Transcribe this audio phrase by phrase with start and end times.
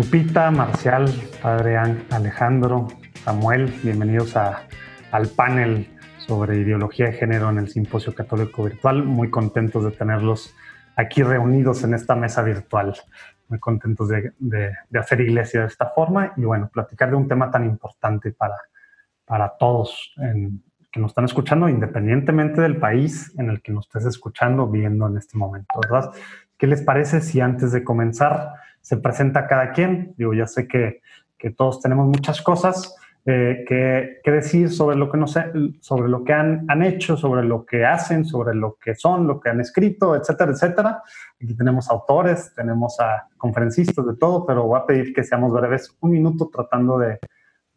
[0.00, 1.12] Lupita, Marcial,
[1.42, 2.88] Padre Alejandro,
[3.22, 9.04] Samuel, bienvenidos al panel sobre ideología de género en el Simposio Católico Virtual.
[9.04, 10.56] Muy contentos de tenerlos
[10.96, 12.94] aquí reunidos en esta mesa virtual.
[13.48, 17.66] Muy contentos de, hacer iglesia de esta forma y bueno, platicar de un tema tan
[17.66, 18.56] importante para,
[19.26, 20.14] para todos
[20.90, 25.18] que nos están escuchando, independientemente del país en el que nos estés escuchando, viendo en
[25.18, 26.10] este momento, ¿verdad?
[26.56, 30.14] ¿Qué les parece si antes de comenzar se presenta cada quien?
[30.16, 31.00] Digo, ya sé que,
[31.38, 36.24] que todos tenemos muchas cosas, eh, que, decir sobre lo que, no sé, sobre lo
[36.24, 39.60] que han, han, hecho, sobre lo que hacen, sobre lo que son, lo que han
[39.60, 41.02] escrito, etcétera, etcétera.
[41.42, 45.94] Aquí tenemos autores, tenemos a conferencistas de todo, pero voy a pedir que seamos breves,
[46.00, 47.18] un minuto tratando de,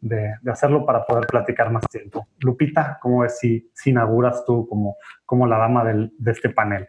[0.00, 2.26] de, hacerlo para poder platicar más tiempo.
[2.40, 6.88] Lupita, ¿cómo es si, si inauguras tú como, como la dama del, de este panel?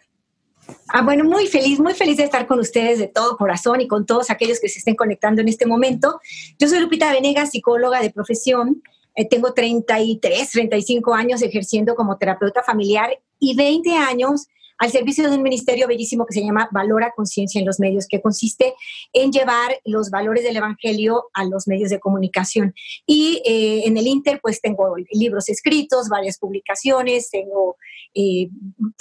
[0.88, 4.06] Ah, bueno, muy feliz, muy feliz de estar con ustedes de todo corazón y con
[4.06, 6.20] todos aquellos que se estén conectando en este momento.
[6.60, 8.82] Yo soy Lupita Venegas, psicóloga de profesión.
[9.16, 15.38] Eh, tengo 33, 35 años ejerciendo como terapeuta familiar y 20 años al servicio de
[15.38, 18.74] un ministerio bellísimo que se llama Valora Conciencia en los Medios, que consiste
[19.14, 22.74] en llevar los valores del Evangelio a los medios de comunicación.
[23.06, 27.78] Y eh, en el Inter, pues tengo libros escritos, varias publicaciones, tengo
[28.16, 28.50] eh,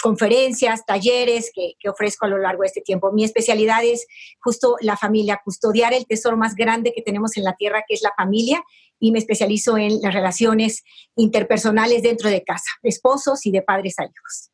[0.01, 3.11] conferencias, talleres que, que ofrezco a lo largo de este tiempo.
[3.13, 4.05] Mi especialidad es
[4.39, 8.03] justo la familia, custodiar el tesoro más grande que tenemos en la tierra, que es
[8.03, 8.61] la familia,
[8.99, 10.83] y me especializo en las relaciones
[11.15, 14.51] interpersonales dentro de casa, de esposos y de padres a hijos.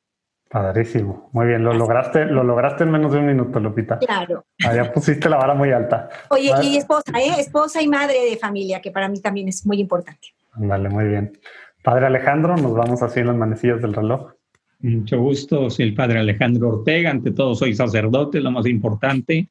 [0.49, 3.97] Padrísimo, muy bien, lo lograste, lo lograste en menos de un minuto, Lupita.
[3.99, 4.45] Claro.
[4.67, 6.09] Allá pusiste la vara muy alta.
[6.29, 7.39] Oye, y esposa, ¿eh?
[7.39, 10.27] Esposa y madre de familia, que para mí también es muy importante.
[10.55, 11.39] Vale, muy bien.
[11.81, 14.33] Padre Alejandro, nos vamos así en las manecillas del reloj.
[14.81, 19.49] Mucho gusto, soy el padre Alejandro Ortega, ante todo soy sacerdote, lo más importante.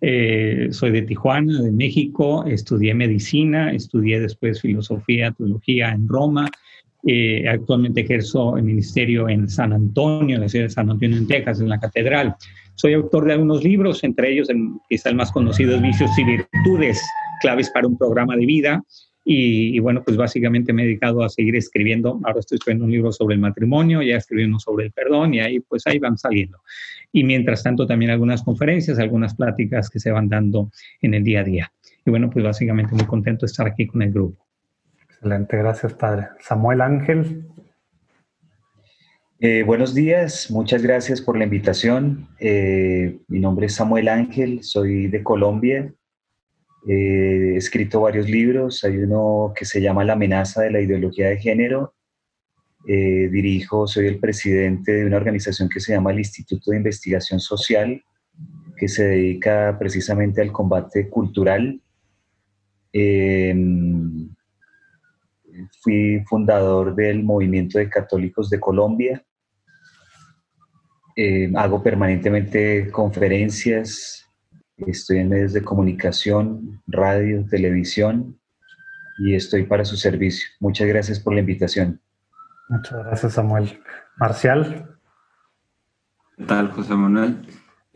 [0.00, 6.50] Eh, soy de Tijuana, de México, estudié medicina, estudié después filosofía, teología en Roma,
[7.06, 11.26] eh, actualmente ejerzo el ministerio en San Antonio, en la ciudad de San Antonio, en
[11.26, 12.34] Texas, en la catedral.
[12.74, 16.24] Soy autor de algunos libros, entre ellos el, quizá el más conocido es Vicios y
[16.24, 17.02] Virtudes,
[17.42, 18.82] claves para un programa de vida.
[19.32, 22.20] Y, bueno, pues básicamente me he dedicado a seguir escribiendo.
[22.24, 25.38] Ahora estoy escribiendo un libro sobre el matrimonio, ya escribí uno sobre el perdón y
[25.38, 26.58] ahí pues ahí van saliendo.
[27.12, 31.42] Y mientras tanto también algunas conferencias, algunas pláticas que se van dando en el día
[31.42, 31.72] a día.
[32.04, 34.44] Y bueno, pues básicamente muy contento de estar aquí con el grupo.
[35.04, 36.26] Excelente, gracias Padre.
[36.40, 37.46] Samuel Ángel.
[39.38, 42.26] Eh, buenos días, muchas gracias por la invitación.
[42.40, 45.94] Eh, mi nombre es Samuel Ángel, soy de Colombia.
[46.88, 51.28] Eh, he escrito varios libros, hay uno que se llama La amenaza de la ideología
[51.28, 51.94] de género.
[52.84, 58.02] dirijo, soy el presidente de una organización que se llama el Instituto de Investigación Social,
[58.76, 61.80] que se dedica precisamente al combate cultural
[65.82, 69.24] fui fundador del Movimiento de Católicos de Colombia.
[71.16, 74.29] Eh, hago permanentemente conferencias,
[74.86, 78.38] estoy en medios de comunicación, radio, televisión
[79.18, 80.48] y estoy para su servicio.
[80.60, 82.00] Muchas gracias por la invitación.
[82.68, 83.80] Muchas gracias, Samuel.
[84.16, 84.96] Marcial.
[86.36, 87.46] ¿Qué tal, José Manuel?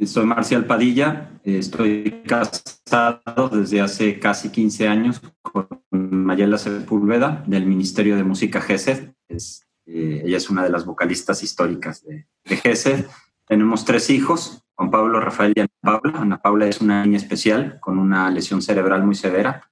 [0.05, 8.17] Soy Marcial Padilla, estoy casado desde hace casi 15 años con Mayela Sepúlveda del Ministerio
[8.17, 9.13] de Música GESED.
[9.29, 13.07] Es, eh, ella es una de las vocalistas históricas de, de GESED.
[13.47, 16.19] Tenemos tres hijos, Juan Pablo, Rafael y Ana Paula.
[16.21, 19.71] Ana Paula es una niña especial con una lesión cerebral muy severa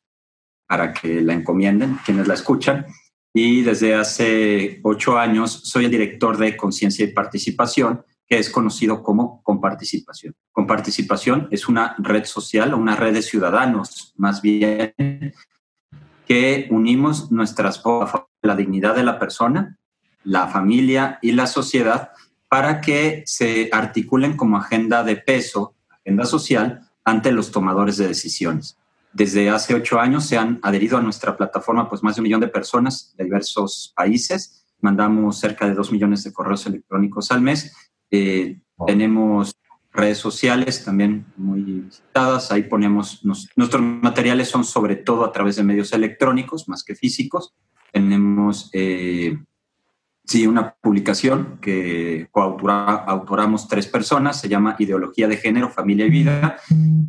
[0.67, 2.87] para que la encomienden quienes la escuchan.
[3.35, 9.03] Y desde hace ocho años soy el director de Conciencia y Participación que es conocido
[9.03, 10.35] como Comparticipación.
[10.53, 14.95] Comparticipación es una red social, una red de ciudadanos, más bien,
[16.27, 19.79] que unimos nuestras voces, la dignidad de la persona,
[20.25, 22.13] la familia y la sociedad
[22.53, 28.77] para que se articulen como agenda de peso, agenda social, ante los tomadores de decisiones.
[29.15, 32.43] Desde hace ocho años se han adherido a nuestra plataforma pues más de un millón
[32.43, 34.67] de personas de diversos países.
[34.83, 37.73] Mandamos cerca de dos millones de correos electrónicos al mes
[38.13, 39.53] eh, tenemos
[39.91, 42.53] redes sociales también muy visitadas.
[42.53, 47.55] Ahí ponemos, nuestros materiales son sobre todo a través de medios electrónicos más que físicos.
[47.91, 49.39] Tenemos, eh,
[50.25, 56.57] sí, una publicación que coautoramos tres personas, se llama Ideología de Género, Familia y Vida,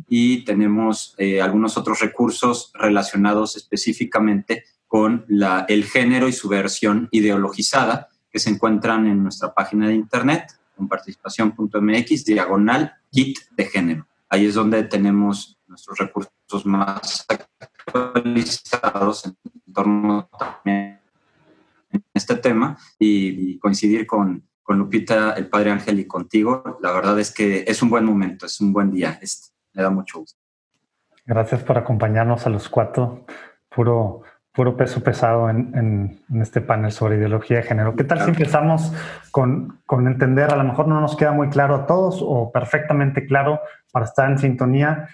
[0.08, 7.08] y tenemos eh, algunos otros recursos relacionados específicamente con la, el género y su versión
[7.10, 14.06] ideologizada que se encuentran en nuestra página de internet con participación.mx, diagonal, kit de género.
[14.28, 17.26] Ahí es donde tenemos nuestros recursos más
[17.86, 19.36] actualizados en
[19.72, 21.03] torno también
[21.94, 26.78] en este tema y, coincidir con, con, Lupita, el Padre Ángel y contigo.
[26.82, 29.18] La verdad es que es un buen momento, es un buen día.
[29.20, 30.40] Este, me da mucho gusto.
[31.26, 33.24] Gracias por acompañarnos a los cuatro.
[33.74, 34.22] Puro,
[34.54, 37.96] puro peso pesado en, en, este panel sobre ideología de género.
[37.96, 38.92] ¿Qué tal si empezamos
[39.32, 43.26] con, con, entender, a lo mejor no nos queda muy claro a todos o perfectamente
[43.26, 45.08] claro para estar en sintonía,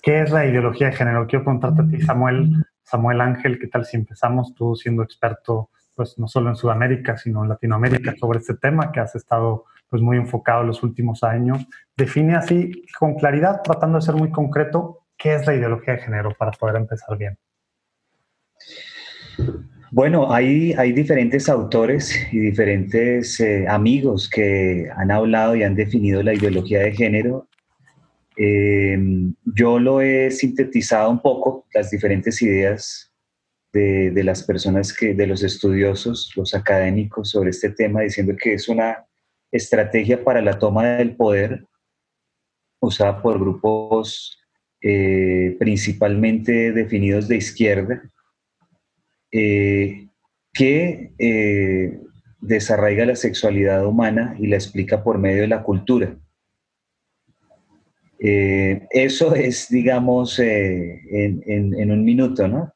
[0.00, 1.26] qué es la ideología de género?
[1.26, 6.16] Quiero preguntarte a ti, Samuel, Samuel Ángel, ¿qué tal si empezamos tú siendo experto, pues
[6.16, 10.16] no solo en Sudamérica, sino en Latinoamérica sobre este tema que has estado pues muy
[10.16, 11.66] enfocado en los últimos años?
[11.96, 16.30] Define así con claridad, tratando de ser muy concreto, qué es la ideología de género
[16.38, 17.36] para poder empezar bien.
[19.90, 26.22] Bueno, hay, hay diferentes autores y diferentes eh, amigos que han hablado y han definido
[26.22, 27.48] la ideología de género.
[28.36, 33.07] Em, yo lo he sintetizado un poco, las diferentes ideas
[33.72, 38.68] de, las personas, que, de los estudiosos, los académicos sobre este tema, diciendo que es
[38.68, 39.06] una
[39.52, 41.64] estrategia para la toma del poder
[42.80, 44.38] usada por grupos
[44.80, 48.00] eh, principalmente definidos de izquierda,
[49.32, 50.08] eh,
[50.52, 52.00] que eh,
[52.40, 56.16] desarraiga la sexualidad humana y la explica por medio de la cultura.
[58.20, 62.72] Eso es, digamos, en, un minuto, ¿no?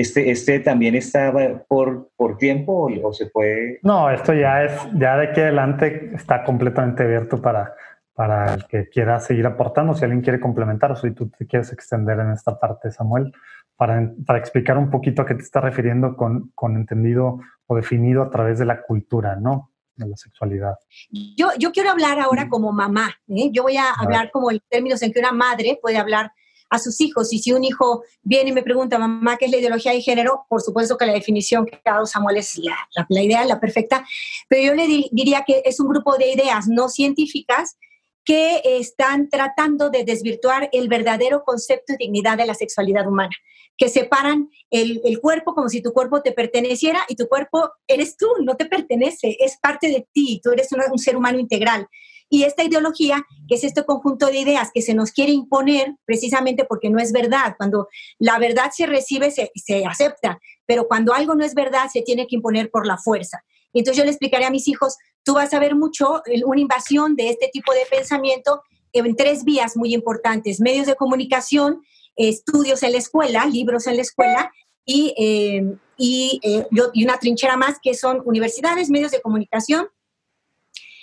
[0.00, 1.32] Este, este también está
[1.68, 3.80] por, por tiempo o, se puede...
[3.82, 7.74] No, esto ya es, ya de aquí adelante está completamente abierto para,
[8.14, 11.72] para el que quiera seguir aportando, si alguien quiere complementar o si tú te quieres
[11.72, 13.32] extender en esta parte, Samuel
[13.80, 18.28] para, explicar un poquito a qué te estás refiriendo con, con entendido o definido a
[18.28, 19.70] través de la cultura, ¿no?
[19.96, 20.74] de la sexualidad.
[21.10, 23.10] Yo, yo quiero hablar ahora como mamá.
[23.28, 23.50] ¿eh?
[23.52, 26.30] Yo voy a, hablar como en términos en que una madre puede hablar
[26.70, 27.32] a sus hijos.
[27.32, 30.46] Y si un hijo viene y me pregunta, mamá, ¿qué es la ideología de género?
[30.48, 32.76] Por supuesto que la definición que ha dado Samuel es la,
[33.08, 34.04] la, idea, la perfecta.
[34.48, 37.76] Pero yo le diría que es un grupo de ideas no científicas
[38.24, 43.34] que están tratando de desvirtuar el verdadero concepto y dignidad de la sexualidad humana
[43.80, 48.28] que separan el, cuerpo como si tu cuerpo te perteneciera y tu cuerpo eres tú,
[48.44, 51.88] no te pertenece, es parte de ti, tú eres un, ser humano integral.
[52.30, 56.64] Y esta ideología, que es este conjunto de ideas que se nos quiere imponer precisamente
[56.64, 57.56] porque no es verdad.
[57.58, 57.88] Cuando
[58.18, 62.26] la verdad se recibe, se, se acepta, pero cuando algo no es verdad, se tiene
[62.26, 63.42] que imponer por la fuerza.
[63.72, 67.30] Entonces yo le explicaré a mis hijos, tú vas a ver mucho una invasión de
[67.30, 68.62] este tipo de pensamiento
[68.92, 71.82] en tres vías muy importantes, medios de comunicación,
[72.16, 74.52] estudios en la escuela, libros en la escuela
[74.84, 79.88] y, eh, eh, y, una trinchera más que son universidades, medios de comunicación.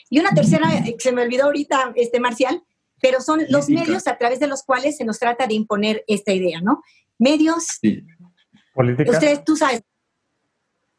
[0.09, 2.63] Y una tercera, que se me olvidó ahorita, este, Marcial,
[3.01, 6.33] pero son los medios a través de los cuales se nos trata de imponer esta
[6.33, 6.81] idea, ¿no?
[7.19, 7.65] Medios.
[7.81, 8.04] Sí.
[8.74, 9.12] Política.
[9.12, 9.81] Ustedes, tú sabes.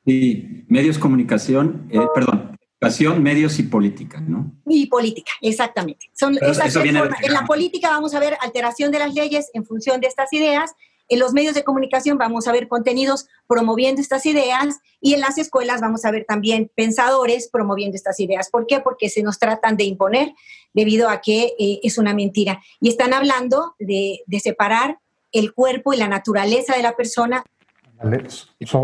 [0.05, 4.53] Sí, medios, comunicación, eh, perdón, Educación, medios y política, ¿no?
[4.65, 6.11] Y política, exactamente.
[6.15, 10.33] Son en la política vamos a ver alteración de las leyes en función de estas
[10.33, 10.71] ideas.
[11.09, 15.39] En los medios de comunicación vamos a ver contenidos promoviendo estas ideas y en las
[15.39, 18.51] escuelas vamos a ver también pensadores promoviendo estas ideas.
[18.51, 18.81] ¿Por qué?
[18.81, 20.35] Porque se nos tratan de imponer
[20.75, 22.61] debido a que eh, es una mentira.
[22.81, 24.99] Y están hablando de, de separar
[25.33, 27.43] el cuerpo y la naturaleza de la persona.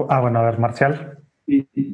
[0.09, 1.19] ah, bueno, a ver, Marcial.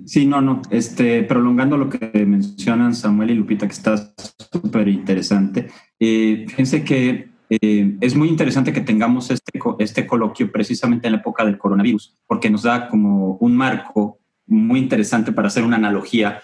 [0.06, 0.62] Sí, no, no.
[0.70, 4.12] Este, prolongando lo que mencionan Samuel y Lupita, que está
[4.52, 5.68] súper interesante.
[5.98, 11.18] Eh, fíjense que eh, es muy interesante que tengamos este, este coloquio precisamente en la
[11.18, 16.40] época del coronavirus, porque nos da como un marco muy interesante para hacer una analogía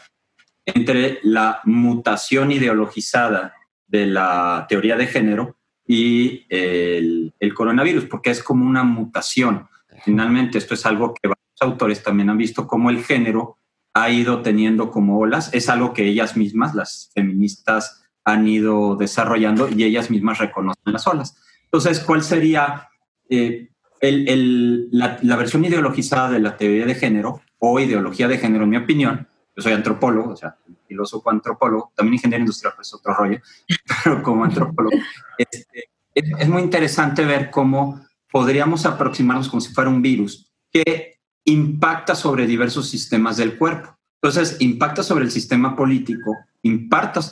[0.64, 3.54] entre la mutación ideologizada
[3.86, 9.68] de la teoría de género y el, el coronavirus, porque es como una mutación.
[10.04, 13.58] Finalmente, esto es algo que va autores también han visto cómo el género
[13.94, 15.52] ha ido teniendo como olas.
[15.54, 21.06] Es algo que ellas mismas, las feministas, han ido desarrollando y ellas mismas reconocen las
[21.06, 21.36] olas.
[21.64, 22.88] Entonces, ¿cuál sería
[23.30, 23.68] eh,
[24.00, 29.28] la, versión ideologizada de la teoría de género o ideología de género, en mi opinión?
[29.56, 30.56] Yo soy antropólogo, o sea,
[30.88, 33.40] filósofo antropólogo, también ingeniero industrial, pues otro rollo,
[34.04, 34.96] pero como antropólogo.
[35.38, 42.16] Este, es muy interesante ver cómo podríamos aproximarnos como si fuera un virus que impacta
[42.16, 43.95] sobre diversos sistemas del cuerpo.
[44.22, 47.22] Entonces, impacta sobre el sistema político, impacta,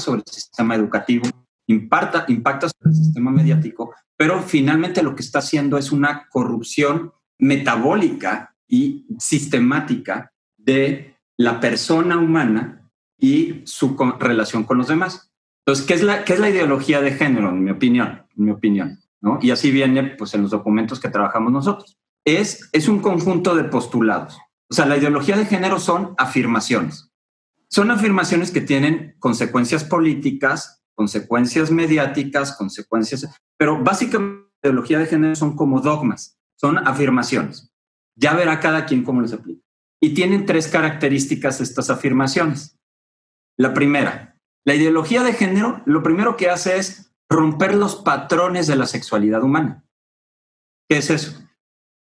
[0.00, 1.24] sobre el sistema educativo,
[1.66, 7.12] impacta, impacta sobre el sistema mediático, pero finalmente lo que está haciendo es una corrupción
[7.38, 15.30] metabólica y sistemática de la persona humana y su relación con los demás.
[15.64, 18.26] Entonces, ¿qué es la, qué es la ideología de género, en mi opinión?
[18.36, 18.98] En mi opinión?
[19.20, 19.38] ¿no?
[19.40, 21.96] Y así viene pues, en los documentos que trabajamos nosotros.
[22.24, 24.38] Es, es un conjunto de postulados.
[24.72, 27.12] O sea, la ideología de género son afirmaciones.
[27.68, 35.36] Son afirmaciones que tienen consecuencias políticas, consecuencias mediáticas, consecuencias, pero básicamente la ideología de género
[35.36, 37.70] son como dogmas, son afirmaciones.
[38.16, 39.60] Ya verá cada quien cómo les aplica.
[40.00, 42.78] Y tienen tres características estas afirmaciones.
[43.58, 48.76] La primera, la ideología de género lo primero que hace es romper los patrones de
[48.76, 49.84] la sexualidad humana.
[50.88, 51.38] ¿Qué es eso?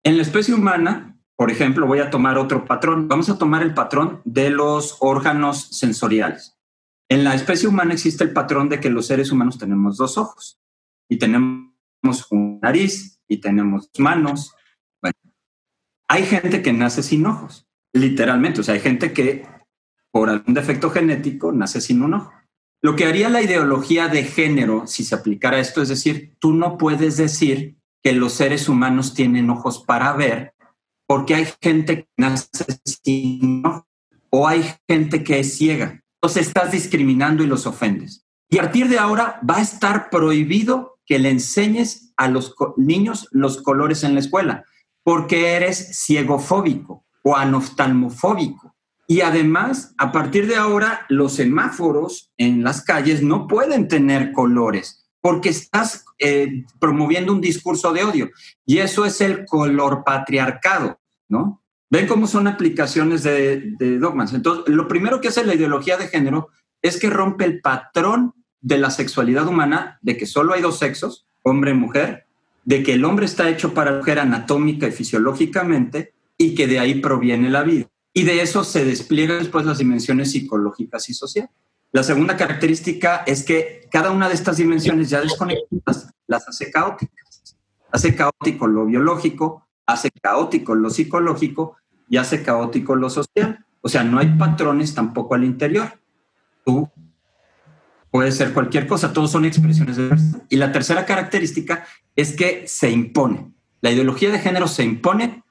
[0.05, 1.12] En la especie humana,
[1.43, 3.09] por ejemplo, voy a tomar otro patrón.
[3.09, 6.57] Vamos a tomar el patrón de los órganos sensoriales.
[7.09, 10.61] En la especie humana existe el patrón de que los seres humanos tenemos dos ojos
[11.09, 11.73] y tenemos
[12.31, 14.55] una nariz y tenemos manos.
[16.07, 18.61] Hay gente que nace sin ojos, literalmente.
[18.61, 19.45] O sea, hay gente que
[20.13, 22.33] por algún defecto genético nace sin un ojo.
[22.83, 26.79] Lo que haría la ideología de género si se aplicara esto es decir, tú no
[26.79, 30.53] puedes decir que los seres humanos tienen ojos para ver
[31.07, 32.49] porque hay gente que nace
[34.31, 36.03] o hay gente que es ciega.
[36.21, 38.25] Entonces estás discriminando y los ofendes.
[38.49, 43.29] Y a partir de ahora va a estar prohibido que le enseñes a los niños
[43.31, 44.65] los colores en la escuela
[45.03, 48.75] porque eres ciegofóbico o anoftalmofóbico.
[49.07, 55.02] Y además, a partir de ahora, los semáforos en las calles no pueden tener colores
[55.23, 58.31] porque estás eh, promoviendo un discurso de odio.
[58.67, 61.00] Y eso es el color patriarcado,
[61.31, 61.62] ¿no?
[61.88, 64.35] Ven cómo son aplicaciones de, de dogmas.
[64.35, 66.49] Entonces, lo primero que hace la ideología de género
[66.83, 71.26] es que rompe el patrón de la sexualidad humana, de que solo hay dos sexos,
[71.43, 72.26] hombre y mujer,
[72.64, 76.79] de que el hombre está hecho para la mujer anatómica y fisiológicamente y que de
[76.79, 81.50] ahí proviene la vida y de eso se despliegan después las dimensiones psicológicas y sociales.
[81.93, 87.59] La segunda característica es que cada una de estas dimensiones ya desconectadas las hace caóticas.
[87.91, 91.77] Hace caótico lo biológico, hace caótico lo psicológico
[92.09, 93.65] y hace caótico lo social.
[93.83, 96.01] O sea, no hay patrones tampoco al interior.
[96.65, 96.91] Tú
[98.11, 100.43] puedes ser cualquier cosa, todos son expresiones de verdad.
[100.49, 101.85] Y la tercera característica
[102.17, 103.53] es que se impone.
[103.83, 105.43] La ideología de género se impone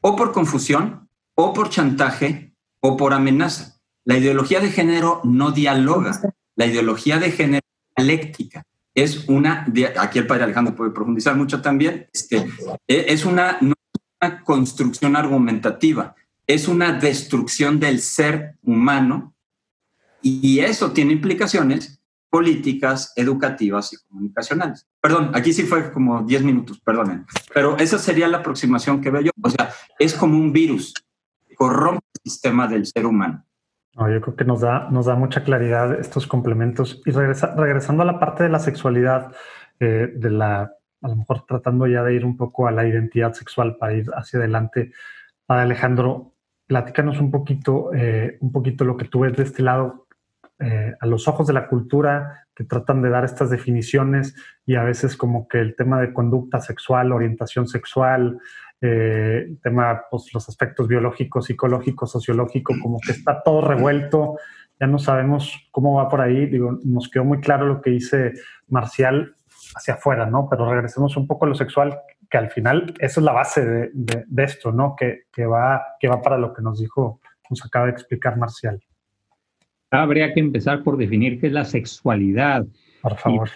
[0.00, 3.79] o por confusión, o por chantaje o por amenaza.
[4.10, 6.20] La ideología de género no dialoga.
[6.56, 7.64] La ideología de género
[7.96, 8.64] dialéctica.
[8.92, 9.64] Es una,
[10.00, 12.38] aquí el padre Alejandro puede profundizar mucho también, este,
[12.88, 19.32] e, es una, una construcción argumentativa, es una destrucción del ser humano
[20.20, 24.88] y eso tiene implicaciones políticas, educativas y comunicacionales.
[25.00, 29.22] Perdón, aquí sí fue como 10 minutos, perdonen, pero esa sería la aproximación que veo
[29.22, 29.30] yo.
[29.40, 30.94] O sea, es como un virus
[31.54, 33.44] corrompe el sistema del ser humano.
[33.94, 37.02] Yo creo que nos da, nos da mucha claridad estos complementos.
[37.04, 39.32] Y regresando a la parte de la sexualidad,
[39.78, 43.32] eh, de la, a lo mejor tratando ya de ir un poco a la identidad
[43.32, 44.92] sexual para ir hacia adelante,
[45.46, 46.32] para Alejandro,
[46.66, 50.06] platícanos un poquito, eh, un poquito lo que tú ves de este lado,
[50.60, 54.84] eh, a los ojos de la cultura, que tratan de dar estas definiciones y a
[54.84, 58.38] veces como que el tema de conducta sexual, orientación sexual,
[58.80, 64.36] eh, el tema, pues los aspectos biológicos, psicológicos, sociológicos, como que está todo revuelto,
[64.78, 68.32] ya no sabemos cómo va por ahí, digo, nos quedó muy claro lo que dice
[68.68, 69.34] Marcial
[69.74, 70.48] hacia afuera, ¿no?
[70.48, 71.98] Pero regresemos un poco a lo sexual,
[72.30, 73.90] que al final eso es la base de,
[74.26, 74.96] de, esto, ¿no?
[74.96, 77.20] Que, que, va, que va para lo que nos dijo,
[77.50, 78.82] nos acaba de explicar Marcial.
[79.90, 82.64] Habría que empezar por definir qué es la sexualidad.
[83.02, 83.50] Por favor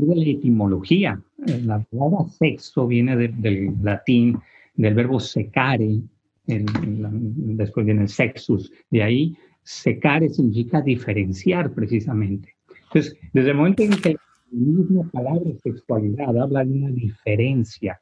[0.00, 1.20] de la etimología.
[1.46, 4.38] La palabra sexo viene del latín,
[4.74, 6.00] del verbo secare,
[6.46, 8.72] después viene el sexus.
[8.90, 12.54] De ahí, secare significa diferenciar precisamente.
[12.84, 14.18] Entonces, desde el momento en que la
[14.52, 18.00] misma palabra sexualidad habla de una diferencia,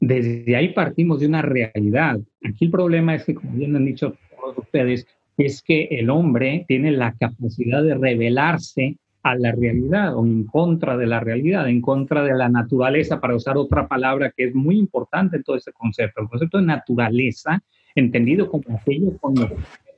[0.00, 2.18] desde ahí partimos de una realidad.
[2.42, 5.06] Aquí el problema es que, como bien han dicho todos ustedes,
[5.36, 10.96] es que el hombre tiene la capacidad de revelarse a la realidad o en contra
[10.96, 14.78] de la realidad, en contra de la naturaleza, para usar otra palabra que es muy
[14.78, 16.22] importante en todo ese concepto.
[16.22, 17.62] El concepto de naturaleza,
[17.94, 19.34] entendido como aquello con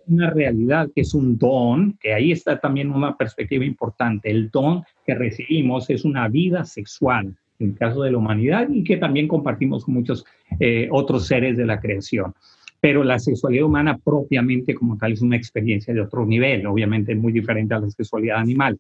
[0.09, 4.31] una realidad que es un don, que ahí está también una perspectiva importante.
[4.31, 8.83] El don que recibimos es una vida sexual, en el caso de la humanidad, y
[8.83, 10.25] que también compartimos con muchos
[10.59, 12.35] eh, otros seres de la creación
[12.83, 17.33] pero la sexualidad humana propiamente como tal es una experiencia de otro nivel, obviamente muy
[17.33, 18.77] diferente a la sexualidad animal.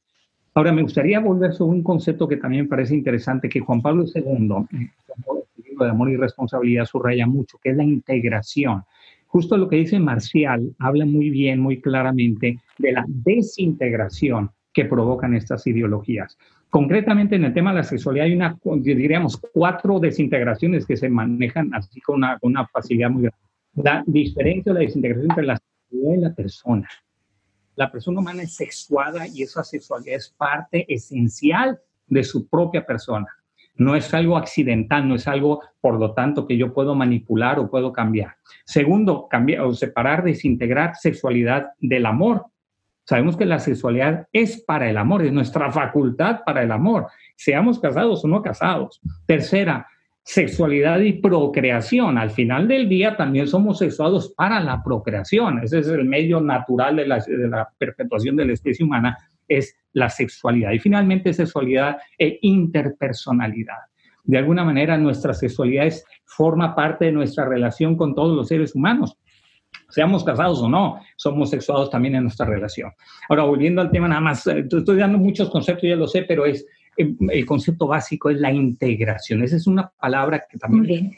[0.54, 4.04] Ahora, me gustaría volver sobre un concepto que también me parece interesante, que Juan Pablo
[4.04, 4.90] II, en
[5.56, 8.82] el libro de Amor y Responsabilidad, subraya mucho, que es la integración.
[9.26, 15.35] Justo lo que dice Marcial habla muy bien, muy claramente de la desintegración que provocan
[15.35, 16.37] estas ideologías.
[16.68, 21.73] Concretamente en el tema de la sexualidad hay una, diríamos, cuatro desintegraciones que se manejan
[21.75, 23.38] así con una, una facilidad muy grande.
[23.75, 26.88] La diferencia o la desintegración entre la sexualidad y la persona.
[27.75, 33.26] La persona humana es sexuada y esa sexualidad es parte esencial de su propia persona.
[33.75, 37.71] No es algo accidental, no es algo, por lo tanto, que yo puedo manipular o
[37.71, 38.37] puedo cambiar.
[38.67, 42.47] Segundo, cambiar o separar, desintegrar sexualidad del amor.
[43.05, 47.81] Sabemos que la sexualidad es para el amor, es nuestra facultad para el amor, seamos
[47.81, 49.00] casados o no casados.
[49.26, 49.88] Tercera,
[50.23, 52.19] sexualidad y procreación.
[52.19, 55.61] Al final del día también somos sexuados para la procreación.
[55.62, 59.76] Ese es el medio natural de la, de la perpetuación de la especie humana, es
[59.93, 60.73] la sexualidad.
[60.73, 63.79] Y finalmente sexualidad e interpersonalidad.
[64.25, 68.75] De alguna manera nuestra sexualidad es, forma parte de nuestra relación con todos los seres
[68.75, 69.19] humanos.
[69.88, 72.93] Seamos casados o no, somos sexuados también en nuestra relación.
[73.29, 76.47] Ahora, volviendo al tema, nada más, eh, estoy dando muchos conceptos, ya lo sé, pero
[76.47, 79.43] es el concepto básico es la integración.
[79.43, 81.13] Esa es una palabra que también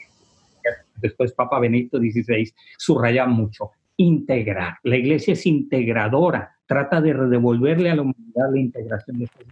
[0.95, 3.71] después Papa Benedicto XVI subraya mucho.
[3.97, 4.77] Integrar.
[4.83, 9.45] La iglesia es integradora trata de devolverle a la humanidad la integración de estas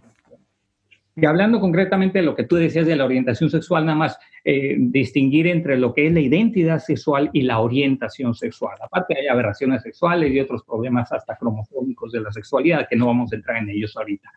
[1.16, 4.74] y hablando concretamente de lo que tú decías de la orientación sexual, nada más eh,
[4.78, 8.76] distinguir entre lo que es la identidad sexual y la orientación sexual.
[8.82, 13.32] Aparte hay aberraciones sexuales y otros problemas hasta cromosómicos de la sexualidad, que no vamos
[13.32, 14.28] a entrar en ellos ahorita.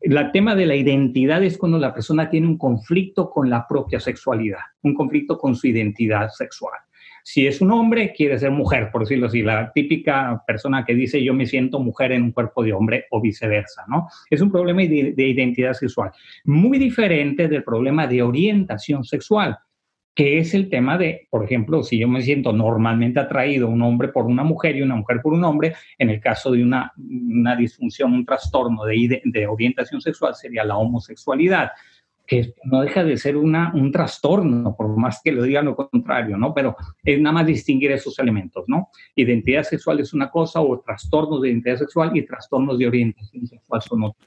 [0.00, 3.98] El tema de la identidad es cuando la persona tiene un conflicto con la propia
[3.98, 6.78] sexualidad, un conflicto con su identidad sexual.
[7.28, 11.24] Si es un hombre, quiere ser mujer, por decirlo así, la típica persona que dice
[11.24, 14.06] yo me siento mujer en un cuerpo de hombre o viceversa, ¿no?
[14.30, 16.12] Es un problema de, identidad sexual,
[16.44, 19.58] muy diferente del problema de orientación sexual
[20.16, 24.08] que es el tema de, por ejemplo, si yo me siento normalmente atraído un hombre
[24.08, 27.54] por una mujer y una mujer por un hombre, en el caso de una, una
[27.54, 31.70] disfunción, un trastorno de, de orientación sexual sería la homosexualidad
[32.26, 36.36] que no deja de ser una, un trastorno, por más que lo digan lo contrario,
[36.36, 36.52] ¿no?
[36.52, 38.88] Pero es nada más distinguir esos elementos, ¿no?
[39.14, 43.82] Identidad sexual es una cosa, o trastornos de identidad sexual y trastornos de orientación sexual
[43.82, 44.26] son otros.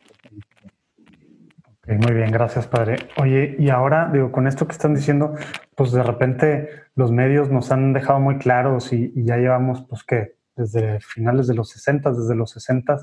[1.98, 2.98] Muy bien, gracias, padre.
[3.18, 5.34] Oye, y ahora, digo, con esto que están diciendo,
[5.74, 10.36] pues de repente los medios nos han dejado muy claros y, ya llevamos, pues que
[10.56, 12.98] desde finales de los 60, desde los 60,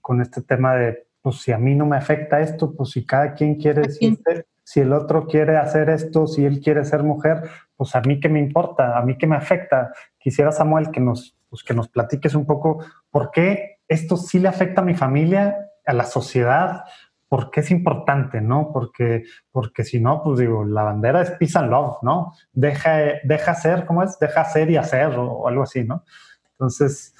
[0.00, 3.34] con este tema de pues si a mí no me afecta esto, pues si cada
[3.34, 7.42] quien quiere decirte, si el otro quiere hacer esto, si él quiere ser mujer,
[7.76, 9.92] pues a mí qué me importa, a mí qué me afecta.
[10.18, 14.48] Quisiera, Samuel, que nos, pues que nos platiques un poco por qué esto sí le
[14.48, 16.84] afecta a mi familia, a la sociedad,
[17.32, 18.68] por qué es importante, ¿no?
[18.74, 22.34] Porque, porque si no, pues digo, la bandera es peace and love, ¿no?
[22.52, 24.18] Deja, deja ser, ¿cómo es?
[24.18, 26.04] Deja ser y hacer o, algo así, ¿no?
[26.50, 27.14] Entonces,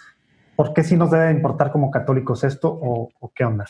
[0.55, 3.65] ¿por qué sí nos debe importar como católicos esto o, qué onda?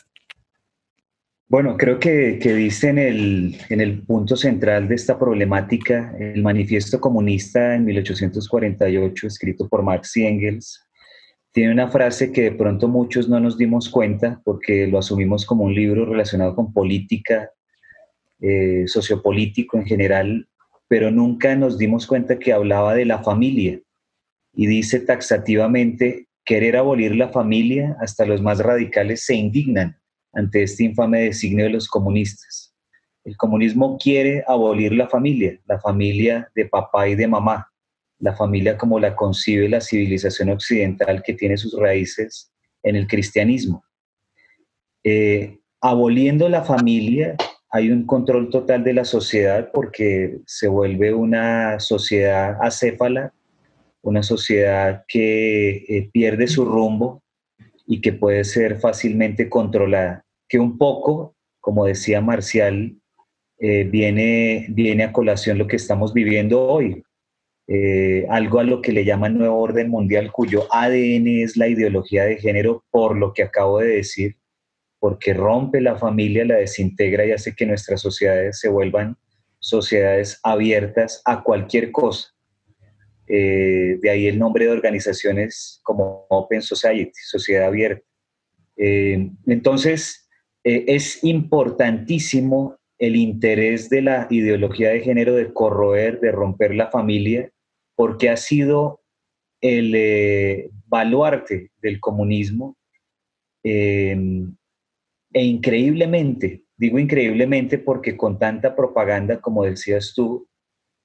[1.47, 6.43] Bueno, creo que, que dice en el, en el punto central de esta problemática el
[6.43, 10.89] manifiesto comunista en 1848, escrito por Marx y Engels.
[11.53, 15.65] Tiene una frase que de pronto muchos no nos dimos cuenta porque lo asumimos como
[15.65, 17.51] un libro relacionado con política,
[18.41, 20.49] eh, sociopolítico en general,
[20.89, 23.81] pero nunca nos dimos cuenta que hablaba de la familia
[24.55, 29.99] y dice taxativamente, querer abolir la familia, hasta los más radicales se indignan
[30.33, 32.75] ante este infame designio de los comunistas.
[33.25, 37.72] El comunismo quiere abolir la familia, la familia de papá y de mamá,
[38.23, 42.51] la familia como la concibe la civilización occidental que tiene sus raíces
[42.83, 43.85] en el cristianismo.
[45.05, 47.37] Eh, aboliendo la familia
[47.71, 53.35] hay un control total de la sociedad porque se vuelve una sociedad acéfala,
[54.03, 57.23] una sociedad que eh, pierde su rumbo,
[57.87, 62.97] y que puede ser fácilmente controlada, que un poco, como decía Marcial,
[63.59, 67.03] eh, viene, viene a colación lo que estamos viviendo hoy,
[67.69, 72.25] eh, algo a lo que le llaman nuevo orden mundial, cuyo ADN es la ideología
[72.25, 74.37] de género, por lo que acabo de decir,
[74.99, 79.17] porque rompe la familia, la desintegra y hace que nuestras sociedades se vuelvan
[79.61, 82.29] sociedades abiertas a cualquier cosa.
[83.29, 88.05] Eh, de ahí el nombre de organizaciones como Open Society, Sociedad Abierta.
[88.77, 90.29] Eh, entonces,
[90.65, 97.51] es importantísimo el interés de la ideología de género de corroer, de romper la familia,
[97.97, 99.01] porque ha sido
[99.61, 102.77] el baluarte del comunismo
[103.65, 104.15] e
[105.33, 110.49] increíblemente, digo increíblemente porque con tanta propaganda, como decías tú,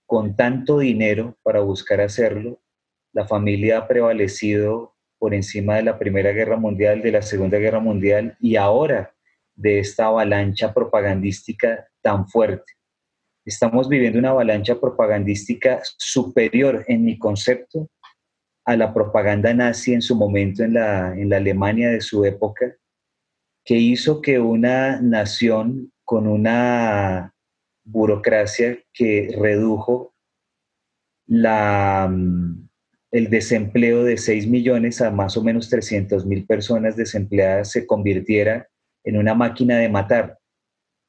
[0.05, 2.61] con tanto dinero para buscar hacerlo,
[3.11, 7.79] la familia ha prevalecido por encima de la Primera Guerra Mundial, de la Segunda Guerra
[7.79, 9.15] Mundial y ahora
[9.57, 12.73] de esta avalancha propagandística tan fuerte.
[13.43, 17.89] Estamos viviendo una avalancha propagandística superior en mi concepto
[18.65, 22.75] a la propaganda nazi en su momento en la, en la Alemania de su época,
[23.65, 27.33] que hizo que una nación con una
[27.83, 30.13] burocracia que redujo
[31.25, 32.13] la,
[33.11, 38.67] el desempleo de 6 millones a más o menos 300 mil personas desempleadas se convirtiera
[39.07, 40.37] en una máquina de matar.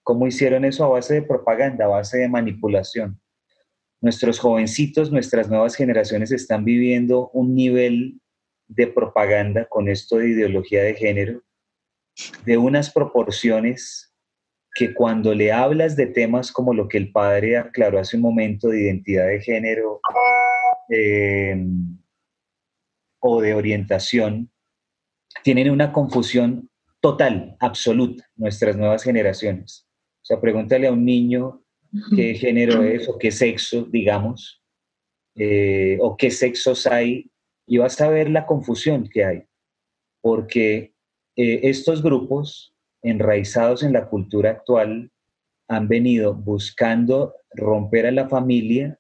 [0.05, 0.85] ¿Cómo hicieron eso?
[0.85, 3.21] A base de propaganda, a base de manipulación.
[4.01, 8.21] Nuestros jovencitos, nuestras nuevas generaciones están viviendo un nivel
[8.69, 11.43] de propaganda con esto de ideología de género
[12.45, 14.15] de unas proporciones
[14.75, 18.69] que cuando le hablas de temas como lo que el padre aclaró hace un momento
[18.69, 20.01] de identidad de género
[20.89, 21.99] em,
[23.21, 24.51] o de orientación,
[25.43, 26.68] tienen una confusión
[27.01, 29.87] total, absoluta, nuestras nuevas generaciones.
[30.23, 31.63] O sea, pregúntale a un niño
[32.15, 34.63] qué género es o qué sexo, digamos,
[35.37, 37.31] eh, o qué sexos hay,
[37.67, 39.45] y vas a ver la confusión que hay,
[40.21, 40.95] porque
[41.37, 45.11] eh, estos grupos enraizados en la cultura actual
[45.69, 48.99] han venido buscando romper a la familia,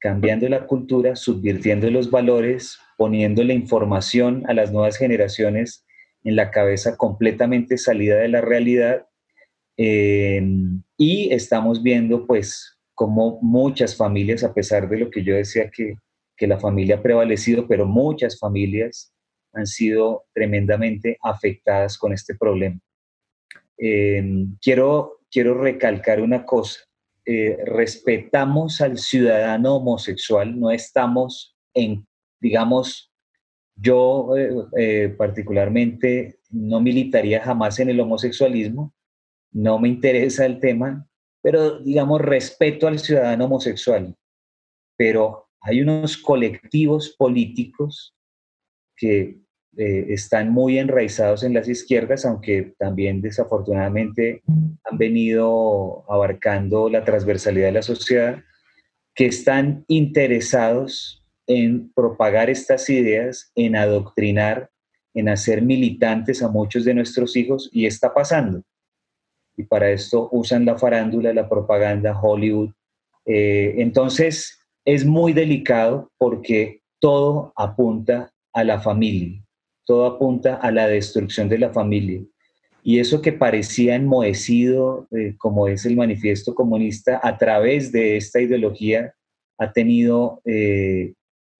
[0.00, 5.86] cambiando la cultura, subvirtiendo los valores, poniendo la información a las nuevas generaciones
[6.24, 9.06] en la cabeza completamente salida de la realidad.
[9.76, 10.42] Eh,
[10.96, 15.94] y estamos viendo pues como muchas familias, a pesar de lo que yo decía que,
[16.36, 19.12] que la familia ha prevalecido, pero muchas familias
[19.52, 22.78] han sido tremendamente afectadas con este problema.
[23.78, 24.22] Eh,
[24.60, 26.80] quiero, quiero recalcar una cosa.
[27.24, 32.06] Eh, respetamos al ciudadano homosexual, no estamos en,
[32.40, 33.09] digamos,
[33.80, 34.34] yo
[34.76, 38.94] eh, particularmente no militaría jamás en el homosexualismo,
[39.52, 41.08] no me interesa el tema,
[41.42, 44.14] pero digamos, respeto al ciudadano homosexual.
[44.96, 48.14] Pero hay unos colectivos políticos
[48.96, 49.40] que
[49.76, 54.42] eh, están muy enraizados en las izquierdas, aunque también desafortunadamente
[54.84, 58.42] han venido abarcando la transversalidad de la sociedad,
[59.14, 61.19] que están interesados
[61.50, 64.70] en propagar estas ideas, en adoctrinar,
[65.14, 68.62] en hacer militantes a muchos de nuestros hijos, y está pasando.
[69.56, 72.70] Y para esto usan la farándula, la propaganda, Hollywood.
[73.26, 79.42] Eh, entonces, es muy delicado porque todo apunta a la familia
[79.90, 82.22] todo apunta a la destrucción de la familia.
[82.84, 88.40] Y eso que parecía enmohecido, eh, como es el manifiesto comunista, a través de esta
[88.40, 89.12] ideología
[89.58, 91.14] ha tenido eh,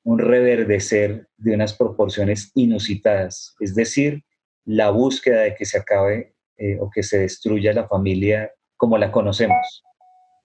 [0.04, 3.54] un reverdecer de unas proporciones inusitadas.
[3.60, 4.24] Es decir,
[4.64, 9.12] la búsqueda de que se acabe eh, o que se destruya la familia como la
[9.12, 9.82] conocemos.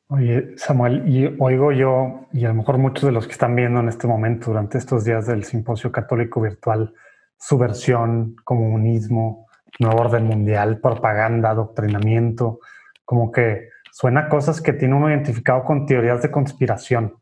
[0.08, 3.89] Oye, Samuel, oigo yo, y a lo mejor muchos de los que están viendo en
[3.89, 6.94] este momento, durante estos días del Simposio Católico Virtual,
[7.39, 9.48] subversión, comunismo,
[9.80, 12.60] nuevo orden mundial, propaganda, adoctrinamiento,
[13.04, 17.15] como que suena cosas que tiene uno identificado con teorías de conspiración.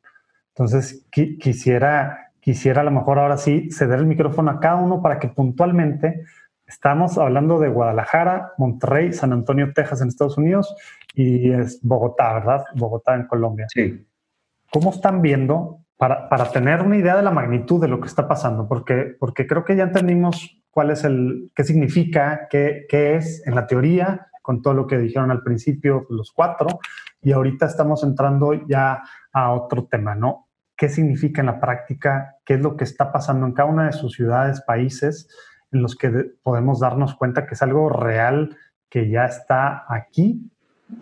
[0.50, 5.18] Entonces, quisiera, quisiera a lo mejor ahora sí ceder el micrófono a cada uno para
[5.18, 6.26] que puntualmente
[6.68, 10.76] estamos hablando de Guadalajara, Monterrey, San Antonio, Texas en Estados Unidos
[11.14, 12.66] y es Bogotá, ¿verdad?
[12.76, 13.68] Bogotá en Colombia.
[13.70, 14.06] Sí.
[14.70, 18.68] ¿Cómo están viendo para, tener una idea de la magnitud de lo que está pasando,
[18.68, 23.56] porque, porque creo que ya entendimos cuál es el, qué significa, qué, qué es en
[23.56, 26.68] la teoría, con todo lo que dijeron al principio los cuatro,
[27.22, 29.02] y ahorita estamos entrando ya
[29.32, 30.43] a otro tema, ¿no?
[30.76, 32.38] ¿Qué significa en la práctica?
[32.46, 35.28] ¿Qué es lo que está pasando en cada una de sus ciudades, países,
[35.72, 36.10] en los que
[36.44, 38.58] podemos darnos cuenta que es algo real
[38.90, 40.50] que ya está aquí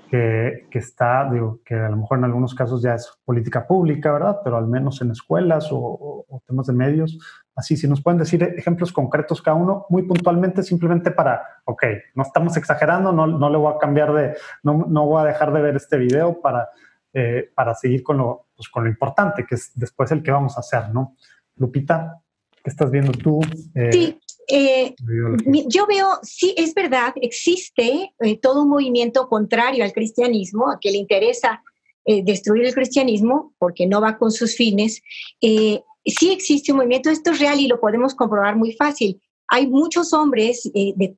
[0.09, 4.39] que, está, digo, que a lo mejor en algunos casos ya es política pública, ¿verdad?
[4.43, 7.19] Pero al menos en escuelas o, temas de medios.
[7.55, 11.83] Así, si nos pueden decir ejemplos concretos cada uno, muy puntualmente, simplemente para, ok,
[12.15, 15.51] no estamos exagerando, no, no le voy a cambiar de, no, no voy a dejar
[15.51, 16.69] de ver este video para,
[17.13, 20.55] eh, para seguir con lo, pues, con lo importante, que es después el que vamos
[20.55, 21.15] a hacer, ¿no?
[21.55, 22.21] Lupita,
[22.63, 23.39] ¿qué estás viendo tú?
[23.73, 24.93] Eh, sí, eh,
[25.67, 30.91] yo veo, sí, es verdad, existe eh, todo un movimiento contrario al cristianismo, a que
[30.91, 31.63] le interesa
[32.05, 35.01] eh, destruir el cristianismo porque no va con sus fines.
[35.39, 39.19] sí existe un movimiento, esto es real y lo podemos comprobar muy fácil.
[39.47, 40.69] Hay muchos hombres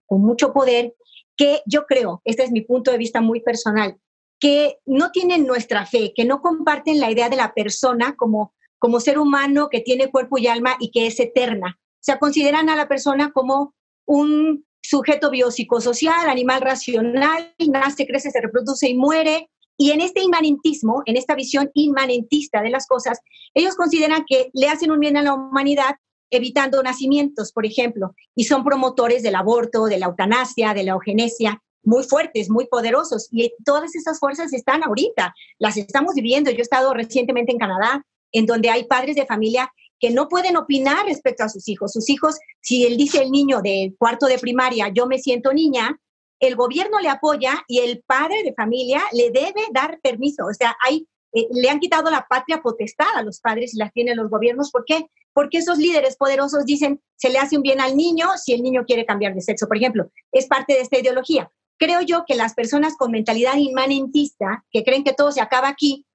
[0.05, 0.93] con mucho poder
[1.35, 3.97] que yo creo, este es mi punto de vista muy personal,
[4.43, 8.99] que no tienen nuestra fe, que no comparten la idea de la persona como, como
[8.99, 12.75] ser humano que tiene cuerpo y alma y que es eterna o sea, consideran a
[12.75, 13.73] la persona como
[14.05, 19.49] un, sujeto biopsicosocial, animal racional, nace, crece, se reproduce y muere.
[19.77, 23.19] Y en este inmanentismo, en esta visión inmanentista de las cosas,
[23.53, 25.95] ellos consideran que le hacen un bien a la humanidad
[26.29, 31.63] evitando nacimientos, por ejemplo, y son promotores del aborto, de la eutanasia, de la eugenesia,
[31.83, 33.27] muy fuertes, muy poderosos.
[33.31, 36.49] Y todas esas fuerzas están ahorita, las estamos viviendo.
[36.51, 40.57] Yo he estado recientemente en Canadá, en donde hay padres de familia que no pueden
[40.57, 41.93] opinar respecto a sus hijos.
[41.93, 45.97] Sus hijos, si él dice el niño de cuarto de primaria, yo me siento niña,
[46.39, 50.45] el gobierno le apoya y el padre de familia le debe dar permiso.
[50.45, 53.93] O sea, hay, eh, le han quitado la patria potestad a los padres y las
[53.93, 54.71] tienen los gobiernos.
[54.71, 55.05] ¿Por qué?
[55.31, 58.83] Porque esos líderes poderosos dicen, se le hace un bien al niño si el niño
[58.85, 60.11] quiere cambiar de sexo, por ejemplo.
[60.33, 61.49] Es parte de esta ideología.
[61.83, 66.05] Creo yo que las personas con mentalidad inmanentista, que creen que todo se acaba aquí,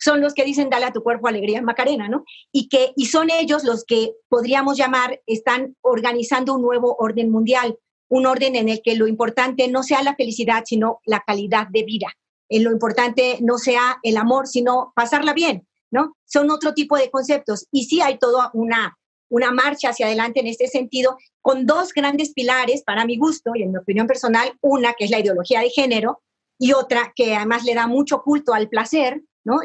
[0.00, 2.24] son los que dicen dale a tu cuerpo alegría Macarena, ¿no?
[2.50, 7.78] Y que y son ellos los que podríamos llamar están organizando un nuevo orden mundial,
[8.08, 11.84] un orden en el que lo importante no sea la felicidad, sino la calidad de
[11.84, 12.08] vida.
[12.48, 16.16] En lo importante no sea el amor, sino pasarla bien, ¿no?
[16.24, 18.98] Son otro tipo de conceptos y sí hay toda una
[19.32, 23.62] una marcha hacia adelante en este sentido, con dos grandes pilares, para mi gusto y
[23.62, 26.20] en mi opinión personal, una que es la ideología de género
[26.58, 29.60] y otra que además le da mucho culto al placer, ¿no?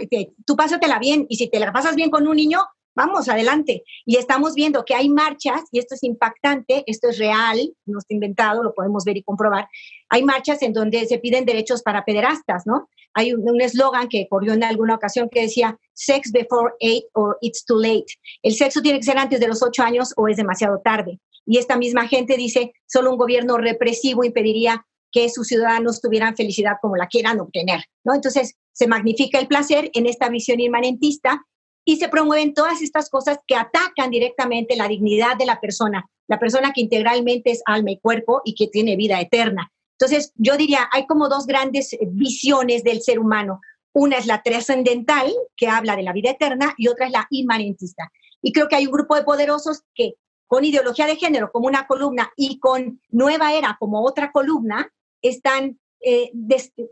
[0.46, 2.60] Tú pásatela bien y si te la pasas bien con un niño,
[2.96, 3.84] vamos adelante.
[4.06, 8.14] Y estamos viendo que hay marchas, y esto es impactante, esto es real, no está
[8.14, 9.68] inventado, lo podemos ver y comprobar.
[10.10, 12.88] Hay marchas en donde se piden derechos para pederastas, ¿no?
[13.18, 17.66] Hay un eslogan que corrió en alguna ocasión que decía, sex before eight or it's
[17.66, 18.06] too late.
[18.44, 21.20] El sexo tiene que ser antes de los ocho años o es demasiado tarde.
[21.44, 26.74] Y esta misma gente dice, solo un gobierno represivo impediría que sus ciudadanos tuvieran felicidad
[26.80, 28.14] como la quieran obtener, ¿no?
[28.14, 31.44] Entonces, se magnifica el placer en esta visión inmanentista
[31.86, 36.38] y se promueven todas estas cosas que atacan directamente la dignidad de la persona, la
[36.38, 39.72] persona que integralmente es alma y cuerpo y que tiene vida eterna.
[40.00, 43.62] Entonces, yo diría, hay como dos grandes eh, visiones del ser humano.
[43.94, 48.12] Una es la trascendental, que habla de la vida eterna, y otra es la inmanentista.
[48.42, 50.14] Y creo que hay un grupo de poderosos que
[50.46, 54.90] con ideología de género como una columna y con nueva era como otra columna,
[55.22, 56.32] están eh,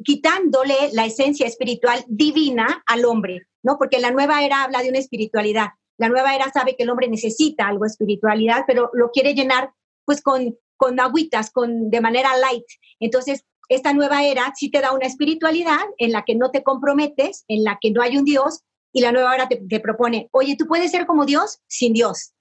[0.03, 3.77] quitándole la esencia espiritual divina al hombre, ¿no?
[3.77, 5.69] Porque la nueva era habla de una espiritualidad.
[5.97, 9.71] La nueva era sabe que el hombre necesita algo de espiritualidad, pero lo quiere llenar
[10.05, 12.65] pues con, con agüitas, con, de manera light.
[12.99, 17.45] Entonces, esta nueva era sí te da una espiritualidad en la que no te comprometes,
[17.47, 18.61] en la que no hay un Dios,
[18.93, 22.35] y la nueva era te, te propone, oye, tú puedes ser como Dios sin Dios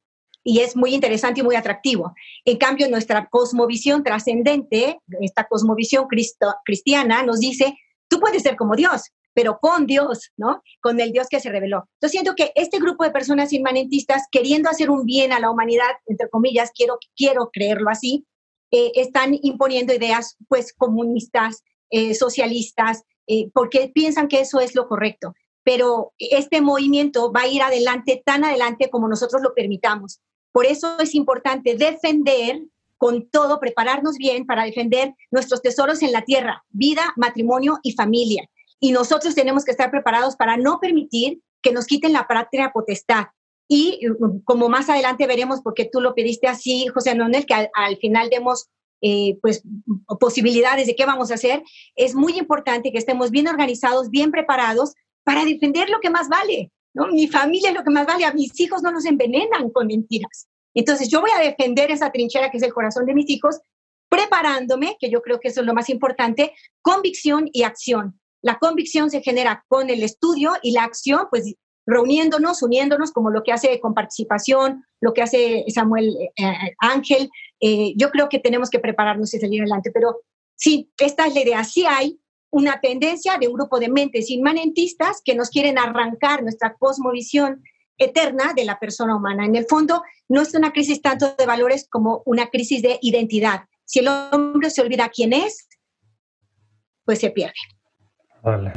[0.44, 2.14] y es muy interesante y muy atractivo.
[2.44, 6.06] En cambio, nuestra cosmovisión trascendente, esta cosmovisión
[6.64, 7.74] cristiana, nos dice,
[8.08, 10.62] tú puedes ser como Dios, pero con Dios, ¿no?
[10.80, 11.88] Con el Dios que se reveló.
[12.00, 15.90] Yo siento que este grupo de personas inmanentistas, queriendo hacer un bien a la humanidad,
[16.06, 18.24] entre comillas, quiero, quiero creerlo así,
[18.70, 24.88] eh, están imponiendo ideas, pues, comunistas, eh, socialistas, eh, porque piensan que eso es lo
[24.88, 25.34] correcto.
[25.64, 30.20] Pero este movimiento va a ir adelante, tan adelante como nosotros lo permitamos.
[30.52, 32.62] Por eso es importante defender
[32.96, 38.48] con todo, prepararnos bien para defender nuestros tesoros en la tierra, vida, matrimonio y familia.
[38.84, 43.28] Y nosotros tenemos que estar preparados para no permitir que nos quiten la patria potestad.
[43.66, 43.98] Y
[44.44, 48.68] como más adelante veremos, porque tú lo pediste así, José Manuel, que al, final demos
[49.00, 49.62] eh, pues,
[50.20, 51.62] posibilidades de qué vamos a hacer,
[51.96, 54.92] es muy importante que estemos bien organizados, bien preparados
[55.24, 57.06] para defender lo que más vale, ¿no?
[57.06, 60.46] Mi familia es lo que más vale, a mis hijos no los envenenan con mentiras.
[60.74, 63.62] Entonces yo voy a defender esa trinchera que es el corazón de mis hijos,
[64.10, 68.20] preparándome, que yo creo que eso es lo más importante, convicción y acción.
[68.44, 71.54] La convicción se genera con el estudio y la acción, pues
[71.86, 77.30] reuniéndonos, uniéndonos, como lo que hace con participación, lo que hace Samuel eh, eh, Ángel.
[77.58, 80.20] Eh, yo creo que tenemos que prepararnos y salir adelante, pero
[80.56, 81.64] sí, esta es la idea.
[81.64, 86.74] Sí hay una tendencia de un grupo de mentes inmanentistas que nos quieren arrancar nuestra
[86.78, 87.62] cosmovisión
[87.96, 89.46] eterna de la persona humana.
[89.46, 93.62] En el fondo, no es una crisis tanto de valores como una crisis de identidad.
[93.86, 95.66] Si el hombre se olvida quién es,
[97.06, 97.54] pues se pierde.
[98.44, 98.72] Vale.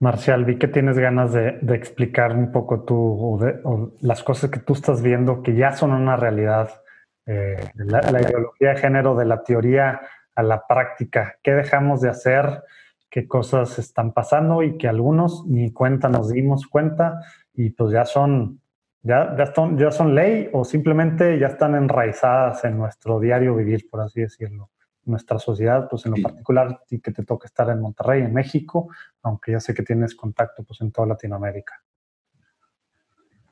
[0.00, 4.72] Marcial, vi que tienes ganas de, explicar un poco tú o las cosas que tú
[4.72, 6.70] estás viendo que ya son una realidad.
[7.26, 10.00] Eh, la, la ideología de género, de la teoría
[10.34, 11.36] a la práctica.
[11.42, 12.64] ¿Qué dejamos de hacer?
[13.10, 17.20] qué cosas están pasando y que algunos ni cuenta nos dimos cuenta
[17.52, 18.60] y pues ya son,
[19.02, 23.88] ya, ya, son, ya son ley o simplemente ya están enraizadas en nuestro diario vivir,
[23.90, 24.70] por así decirlo.
[25.10, 28.88] Nuestra sociedad, pues en lo particular, y que te toca estar en Monterrey, en México,
[29.22, 31.82] aunque ya sé que tienes contacto pues en toda Latinoamérica.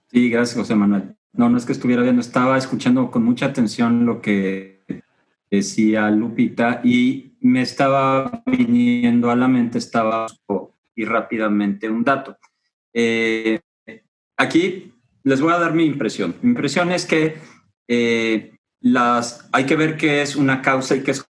[0.06, 1.16] Sí, gracias, José Manuel.
[1.32, 4.82] No, no es que estuviera viendo, estaba escuchando con mucha atención lo que
[5.50, 10.26] decía Lupita, y me estaba viniendo a la mente, estaba
[10.94, 12.38] y rápidamente un dato.
[12.92, 13.60] Eh,
[14.36, 14.92] aquí
[15.22, 16.34] les voy a dar mi impresión.
[16.42, 17.36] Mi impresión es que
[17.86, 21.27] eh, las, hay que ver qué es una causa y qué es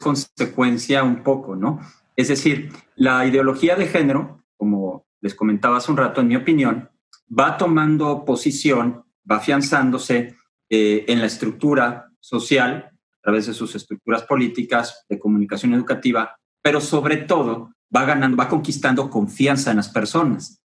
[0.00, 1.80] consecuencia un poco, ¿no?
[2.16, 6.90] Es decir, la ideología de género, como les comentaba hace un rato, en mi opinión,
[7.30, 10.36] va tomando posición, va afianzándose
[10.68, 16.80] eh, en la estructura social, a través de sus estructuras políticas, de comunicación educativa, pero
[16.80, 20.62] sobre todo va ganando, va conquistando confianza en las personas.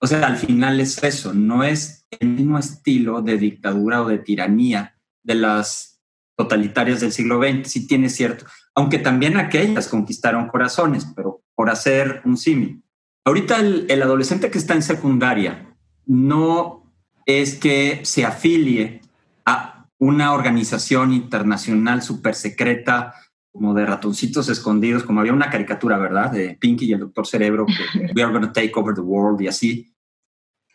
[0.00, 4.18] O sea, al final es eso, no es el mismo estilo de dictadura o de
[4.18, 5.95] tiranía de las
[6.36, 8.44] totalitarias del siglo XX, sí tiene cierto,
[8.74, 12.82] aunque también aquellas conquistaron corazones, pero por hacer un símil.
[13.24, 16.92] Ahorita el, el adolescente que está en secundaria no
[17.24, 19.00] es que se afilie
[19.44, 23.14] a una organización internacional súper secreta
[23.56, 26.30] como de ratoncitos escondidos, como había una caricatura, ¿verdad?
[26.30, 29.40] De Pinky y el Doctor Cerebro, que we are going to take over the world
[29.40, 29.92] y así.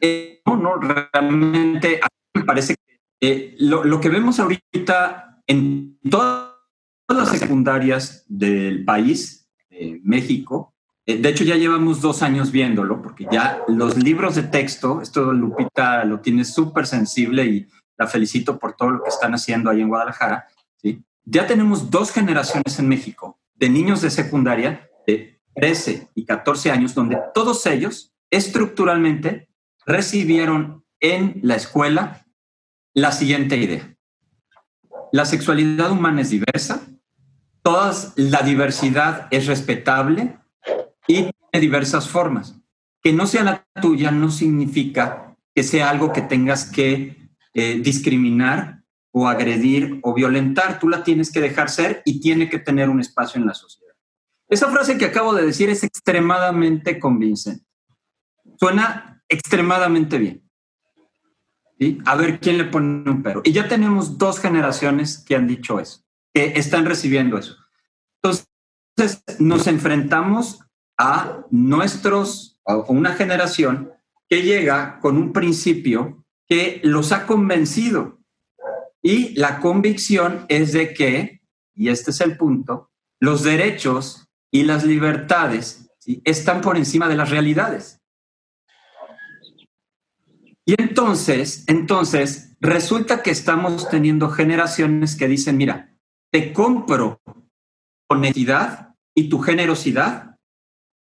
[0.02, 5.31] Eh, no, no, realmente a mí me parece que eh, lo, lo, que vemos ahorita
[5.52, 6.54] en todas
[7.10, 9.50] las secundarias del país,
[10.04, 10.72] México,
[11.06, 15.34] eh, de hecho ya llevamos dos años viéndolo, porque ya los libros de texto, esto
[15.34, 19.82] Lupita lo tiene súper sensible y la felicito por todo lo que están haciendo ahí
[19.82, 20.48] en Guadalajara.
[21.24, 26.96] Ya tenemos dos generaciones en México de niños de secundaria de 13 y 14 años,
[26.96, 29.50] donde todos ellos estructuralmente
[29.86, 32.26] recibieron en la escuela
[32.94, 33.91] la siguiente idea.
[35.12, 36.88] La sexualidad humana es diversa,
[37.62, 40.38] todas, la diversidad es respetable
[41.08, 42.56] y tiene diversas formas.
[43.02, 48.84] Que no sea la tuya no significa que sea algo que tengas que eh, discriminar
[49.12, 53.02] o agredir o violentar, tú la tienes que dejar ser y tiene que tener un
[53.02, 53.94] espacio en la sociedad.
[54.48, 57.66] Esa frase que acabo de decir es extremadamente convincente.
[58.58, 60.51] Suena extremadamente bien.
[62.06, 63.42] A ver quién le pone un pero.
[63.44, 67.56] Y ya tenemos dos generaciones que han dicho eso, que están recibiendo eso.
[68.22, 68.48] Entonces,
[69.40, 70.60] nos enfrentamos
[70.98, 73.92] a nuestros, a una generación
[74.30, 78.20] que llega con un principio que los ha convencido
[79.02, 81.42] y la convicción es de que,
[81.74, 85.90] y este es el punto, los derechos y las libertades
[86.24, 88.01] están por encima de las realidades.
[90.66, 95.96] Y entonces, entonces, resulta que estamos teniendo generaciones que dicen, mira,
[96.32, 97.20] te compro
[98.10, 100.38] honestidad y tu generosidad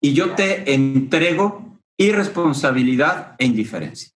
[0.00, 4.10] y yo te entrego irresponsabilidad e indiferencia.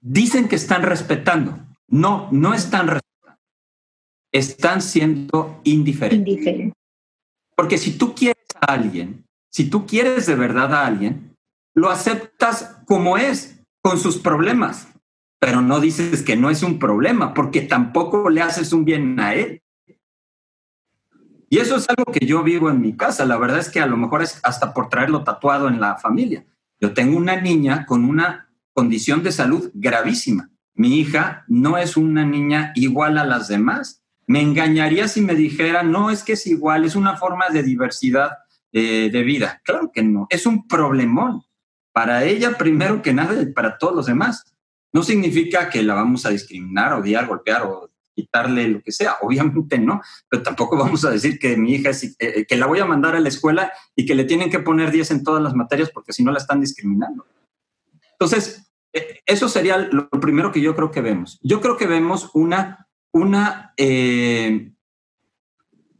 [0.00, 3.40] Dicen que están respetando, no, no están respetando.
[4.30, 6.72] Están siendo indiferentes.
[7.56, 11.36] Porque si tú quieres a alguien, si tú quieres de verdad a alguien,
[11.74, 13.53] lo aceptas como es,
[13.84, 14.88] con sus problemas,
[15.38, 19.34] pero no dices que no es un problema, porque tampoco le haces un bien a
[19.34, 19.62] él.
[21.50, 23.24] Y eso es algo que yo vivo en mi casa.
[23.24, 26.44] La verdad es que a lo mejor es hasta por traerlo tatuado en la familia.
[26.80, 32.24] Yo tengo una niña con una condición de salud gravísima mi hija no es una
[32.24, 34.02] niña igual a las demás.
[34.26, 38.30] Me engañaría si me dijera, no, es que es igual, es una forma de diversidad
[38.72, 39.60] eh, de vida.
[39.64, 41.42] Claro que no, es un problemón.
[41.94, 44.52] Para ella, primero que nada, y para todos los demás.
[44.92, 49.18] No significa que la vamos a discriminar, odiar, golpear o quitarle lo que sea.
[49.22, 52.80] Obviamente no, pero tampoco vamos a decir que mi hija es, eh, que la voy
[52.80, 55.54] a mandar a la escuela y que le tienen que poner 10 en todas las
[55.54, 57.24] materias porque si no la están discriminando.
[58.10, 61.38] Entonces, eh, eso sería lo primero que yo creo que vemos.
[61.44, 64.72] Yo creo que vemos una, una, eh,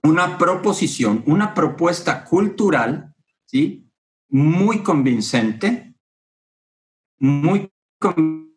[0.03, 3.15] una proposición, una propuesta cultural,
[3.47, 3.84] ¿sí?
[4.29, 5.95] Muy convincente,
[7.19, 8.55] muy convincente,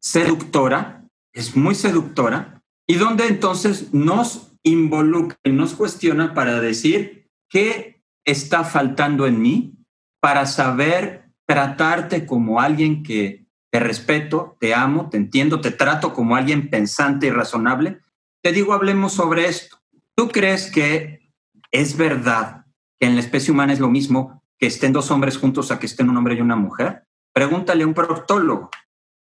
[0.00, 8.02] seductora, es muy seductora, y donde entonces nos involucra y nos cuestiona para decir qué
[8.24, 9.74] está faltando en mí
[10.20, 16.36] para saber tratarte como alguien que te respeto, te amo, te entiendo, te trato como
[16.36, 18.00] alguien pensante y razonable,
[18.42, 19.78] te digo, hablemos sobre esto.
[20.14, 21.30] ¿Tú crees que
[21.70, 22.64] es verdad
[22.98, 25.86] que en la especie humana es lo mismo que estén dos hombres juntos a que
[25.86, 27.04] estén un hombre y una mujer?
[27.32, 28.70] Pregúntale a un proctólogo.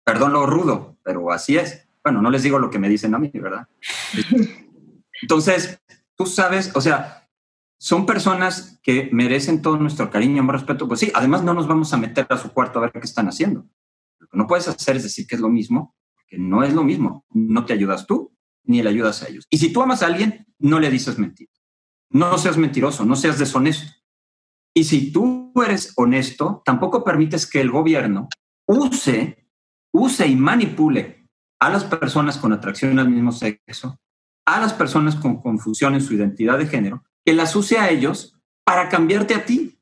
[0.03, 1.87] Perdón lo rudo, pero así es.
[2.03, 3.67] Bueno, no les digo lo que me dicen a mí, ¿verdad?
[5.21, 5.79] Entonces,
[6.15, 7.29] tú sabes, o sea,
[7.77, 10.87] son personas que merecen todo nuestro cariño, y respeto.
[10.87, 13.27] Pues sí, además no nos vamos a meter a su cuarto a ver qué están
[13.27, 13.67] haciendo.
[14.19, 16.83] Lo que no puedes hacer es decir que es lo mismo, porque no es lo
[16.83, 17.25] mismo.
[17.31, 19.45] No te ayudas tú, ni le ayudas a ellos.
[19.49, 21.51] Y si tú amas a alguien, no le dices mentira.
[22.13, 23.91] No seas mentiroso, no seas deshonesto.
[24.75, 28.29] Y si tú eres honesto, tampoco permites que el gobierno
[28.67, 29.47] use,
[29.91, 31.27] use y manipule
[31.59, 33.99] a las personas con atracción al mismo sexo,
[34.45, 38.39] a las personas con confusión en su identidad de género, que las use a ellos
[38.63, 39.79] para cambiarte a ti.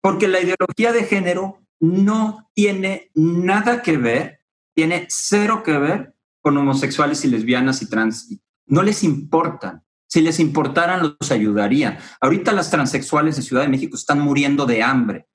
[0.00, 4.44] Porque la ideología de género no tiene nada que ver,
[4.76, 8.40] tiene cero que ver con homosexuales y lesbianas y trans.
[8.66, 9.84] No les importan.
[10.08, 11.98] Si les importaran, los ayudarían.
[12.20, 15.26] Ahorita las transexuales de Ciudad de México están muriendo de hambre.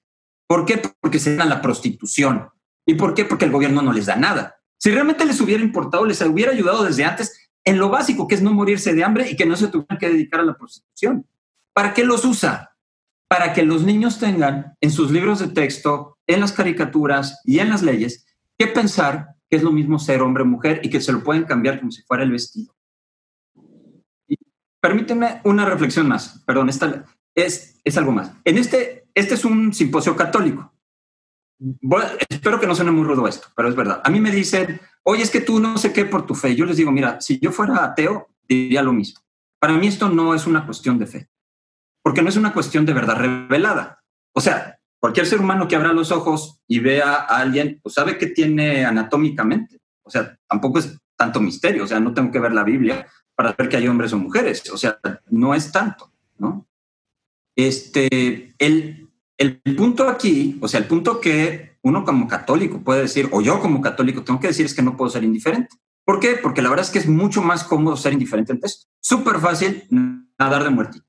[0.48, 0.82] ¿Por qué?
[1.00, 2.50] Porque se dan la prostitución.
[2.86, 3.24] ¿Y por qué?
[3.24, 4.56] Porque el gobierno no les da nada.
[4.80, 8.42] Si realmente les hubiera importado, les hubiera ayudado desde antes en lo básico, que es
[8.42, 11.26] no morirse de hambre y que no se tuvieran que dedicar a la prostitución.
[11.74, 12.76] ¿Para qué los usa?
[13.30, 17.70] Para que los niños tengan en sus libros de texto, en las caricaturas y en
[17.70, 18.26] las leyes,
[18.58, 21.46] que pensar que es lo mismo ser hombre o mujer y que se lo pueden
[21.46, 22.73] cambiar como si fuera el vestido.
[24.84, 28.34] Permíteme una reflexión más, perdón, esta es, algo más.
[28.44, 30.74] En este, este es un simposio católico.
[32.28, 34.02] espero que no suene muy rudo esto, pero es verdad.
[34.04, 36.54] A mí me dicen, oye, es que tú no sé qué por tu fe.
[36.54, 39.22] Yo les digo, mira, si yo fuera ateo, diría lo mismo.
[39.58, 41.30] Para mí esto no es una cuestión de fe,
[42.04, 44.04] porque no es una cuestión de verdad revelada.
[44.36, 48.18] O sea, cualquier ser humano que abra los ojos y vea a alguien, pues sabe
[48.18, 49.80] que tiene anatómicamente.
[50.06, 51.86] O sea, tampoco es tanto misterio.
[51.86, 54.70] O sea, no tengo que ver la Biblia para ver que hay hombres o mujeres.
[54.72, 56.68] O sea, no es tanto, ¿no?
[57.56, 63.30] Este, el, el punto aquí, o sea, el punto que uno como católico puede decir,
[63.32, 65.76] o yo como católico tengo que decir es que no puedo ser indiferente.
[66.06, 66.36] ¿Por qué?
[66.36, 68.88] Porque la verdad es que es mucho más cómodo ser indiferente ante esto.
[69.02, 69.84] Súper fácil
[70.38, 71.06] nadar de muertito.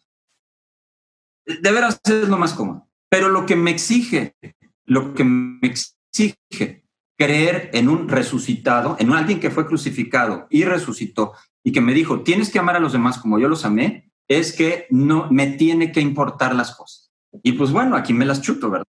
[1.46, 2.88] De veras es lo más cómodo.
[3.08, 4.36] Pero lo que me exige,
[4.84, 6.84] lo que me exige
[7.16, 11.32] creer en un resucitado, en alguien que fue crucificado y resucitó
[11.64, 14.52] y que me dijo, tienes que amar a los demás como yo los amé, es
[14.52, 17.10] que no me tiene que importar las cosas.
[17.42, 18.86] Y pues bueno, aquí me las chuto, ¿verdad?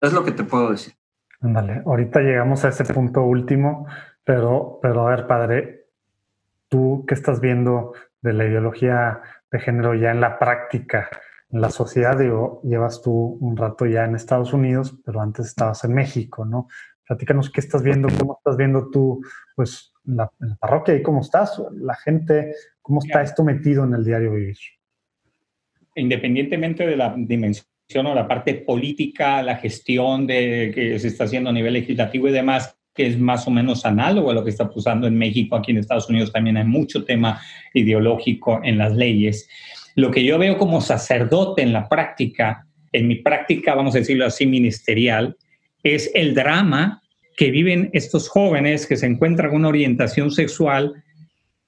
[0.00, 0.94] Es lo que te puedo decir.
[1.40, 3.86] Ándale, ahorita llegamos a ese punto último,
[4.24, 5.86] pero, pero a ver, padre,
[6.68, 11.08] tú qué estás viendo de la ideología de género ya en la práctica,
[11.50, 12.18] en la sociedad,
[12.62, 16.68] llevas tú un rato ya en Estados Unidos, pero antes estabas en México, ¿no?
[17.06, 19.22] Platícanos qué estás viendo, cómo estás viendo tú,
[19.56, 23.94] pues, la, en la parroquia y cómo estás, la gente, cómo está esto metido en
[23.94, 24.56] el diario vivir.
[25.94, 27.68] Independientemente de la dimensión
[28.06, 32.32] o la parte política, la gestión de que se está haciendo a nivel legislativo y
[32.32, 35.70] demás, que es más o menos análogo a lo que está pasando en México, aquí
[35.70, 37.40] en Estados Unidos también hay mucho tema
[37.72, 39.48] ideológico en las leyes.
[39.94, 44.26] Lo que yo veo como sacerdote en la práctica, en mi práctica, vamos a decirlo
[44.26, 45.36] así, ministerial,
[45.82, 47.02] es el drama
[47.38, 51.04] que viven estos jóvenes que se encuentran con una orientación sexual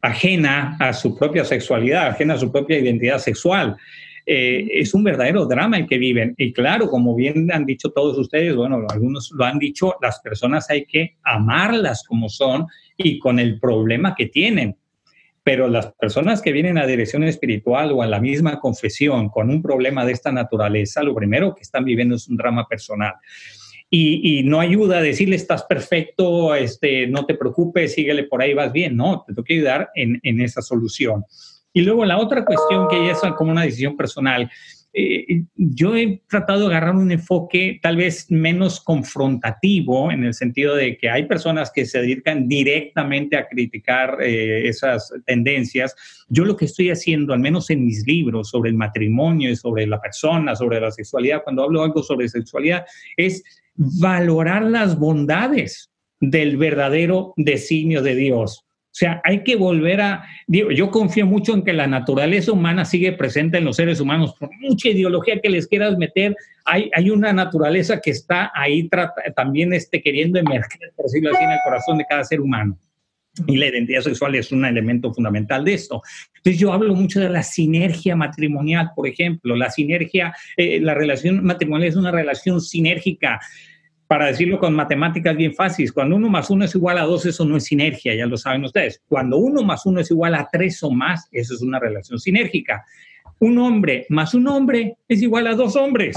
[0.02, 3.76] ajena a su propia sexualidad, ajena a su propia identidad sexual.
[4.26, 6.34] Eh, es un verdadero drama el que viven.
[6.38, 10.68] Y claro, como bien han dicho todos ustedes, bueno, algunos lo han dicho, las personas
[10.70, 12.66] hay que amarlas como son
[12.96, 14.76] y con el problema que tienen.
[15.44, 19.62] Pero las personas que vienen a dirección espiritual o a la misma confesión con un
[19.62, 23.14] problema de esta naturaleza, lo primero que están viviendo es un drama personal.
[23.92, 28.72] Y, no ayuda a decirle estás perfecto, este, no te preocupes, síguele por ahí, vas
[28.72, 28.96] bien.
[28.96, 31.24] No, te tengo que ayudar en, en esa solución.
[31.72, 34.50] Y luego la otra cuestión que ya es como una decisión personal.
[34.92, 40.74] Eh, yo he tratado de agarrar un enfoque tal vez menos confrontativo en el sentido
[40.74, 45.94] de que hay personas que se dedican directamente a criticar eh, esas tendencias.
[46.28, 49.86] Yo lo que estoy haciendo, al menos en mis libros sobre el matrimonio y sobre
[49.86, 52.84] la persona, sobre la sexualidad, cuando hablo algo sobre sexualidad,
[53.16, 53.44] es
[54.00, 60.90] valorar las bondades del verdadero designio de Dios o sea, hay que volver a, yo
[60.90, 64.88] confío mucho en que la naturaleza humana sigue presente en los seres humanos, por mucha
[64.88, 68.90] ideología que les quieras meter, hay, hay una naturaleza que está ahí
[69.36, 72.76] también este, queriendo emerger, por decirlo así, en el corazón de cada ser humano.
[73.46, 76.02] Y la identidad sexual es un elemento fundamental de esto.
[76.38, 79.54] Entonces yo hablo mucho de la sinergia matrimonial, por ejemplo.
[79.54, 83.38] La sinergia, eh, la relación matrimonial es una relación sinérgica
[84.10, 87.44] para decirlo con matemáticas bien fáciles, cuando uno más uno es igual a dos, eso
[87.44, 89.00] no es sinergia, ya lo saben ustedes.
[89.06, 92.84] Cuando uno más uno es igual a tres o más, eso es una relación sinérgica.
[93.38, 96.16] Un hombre más un hombre es igual a dos hombres.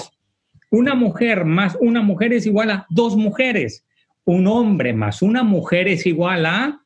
[0.71, 3.85] Una mujer más una mujer es igual a dos mujeres.
[4.25, 6.82] Un hombre más una mujer es igual a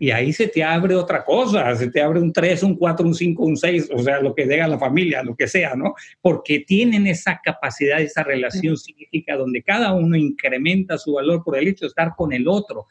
[0.00, 3.14] y ahí se te abre otra cosa, se te abre un 3, un 4, un
[3.14, 5.94] 5, un 6, o sea, lo que diga la familia, lo que sea, ¿no?
[6.22, 11.68] Porque tienen esa capacidad, esa relación psíquica donde cada uno incrementa su valor por el
[11.68, 12.86] hecho de estar con el otro.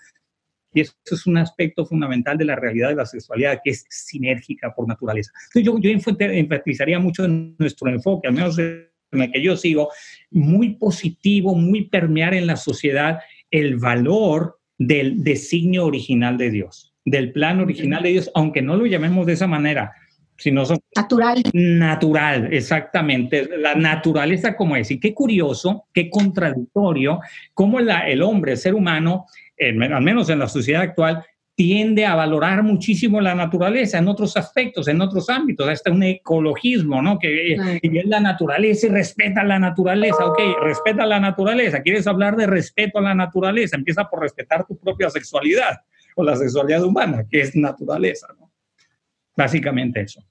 [0.71, 4.75] Y eso es un aspecto fundamental de la realidad de la sexualidad, que es sinérgica
[4.75, 5.31] por naturaleza.
[5.47, 9.89] Entonces yo, yo enfatizaría mucho en nuestro enfoque, al menos en el que yo sigo,
[10.29, 13.17] muy positivo, muy permear en la sociedad
[13.49, 18.85] el valor del designio original de Dios, del plan original de Dios, aunque no lo
[18.85, 19.93] llamemos de esa manera,
[20.37, 21.43] sino son natural.
[21.53, 23.49] Natural, exactamente.
[23.57, 24.89] La naturaleza como es.
[24.89, 27.19] Y qué curioso, qué contradictorio,
[27.53, 29.25] cómo la, el hombre, el ser humano,
[29.59, 31.25] al menos en la sociedad actual,
[31.55, 37.01] tiende a valorar muchísimo la naturaleza en otros aspectos, en otros ámbitos, hasta un ecologismo,
[37.01, 37.19] ¿no?
[37.19, 42.47] Que es la naturaleza y respeta la naturaleza, ok, respeta la naturaleza, quieres hablar de
[42.47, 45.81] respeto a la naturaleza, empieza por respetar tu propia sexualidad
[46.23, 48.51] la sexualidad humana, que es naturaleza, ¿no?
[49.35, 50.21] Básicamente eso.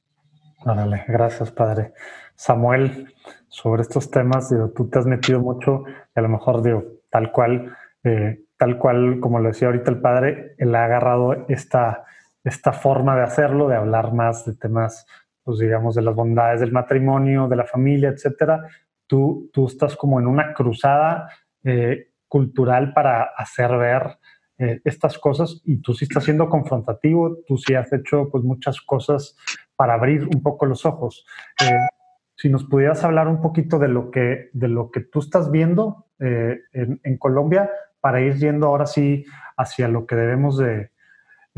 [0.64, 1.92] Órale, gracias, padre.
[2.34, 3.14] Samuel,
[3.48, 5.84] sobre estos temas, digo, tú te has metido mucho
[6.14, 10.00] y a lo mejor, digo, tal cual, eh, tal cual, como lo decía ahorita el
[10.00, 12.04] padre, él ha agarrado esta,
[12.44, 15.06] esta forma de hacerlo, de hablar más de temas,
[15.42, 18.68] pues digamos, de las bondades del matrimonio, de la familia, etcétera.
[19.06, 21.28] Tú, tú estás como en una cruzada
[21.64, 24.18] eh, cultural para hacer ver
[24.58, 28.80] eh, estas cosas y tú sí estás siendo confrontativo, tú sí has hecho pues muchas
[28.80, 29.36] cosas
[29.76, 31.24] para abrir un poco los ojos.
[31.60, 31.86] Eh,
[32.36, 36.06] si nos pudieras hablar un poquito de lo que, de lo que tú estás viendo
[36.20, 39.24] en, en Colombia, para ir yendo ahora sí
[39.56, 40.90] hacia lo que debemos de,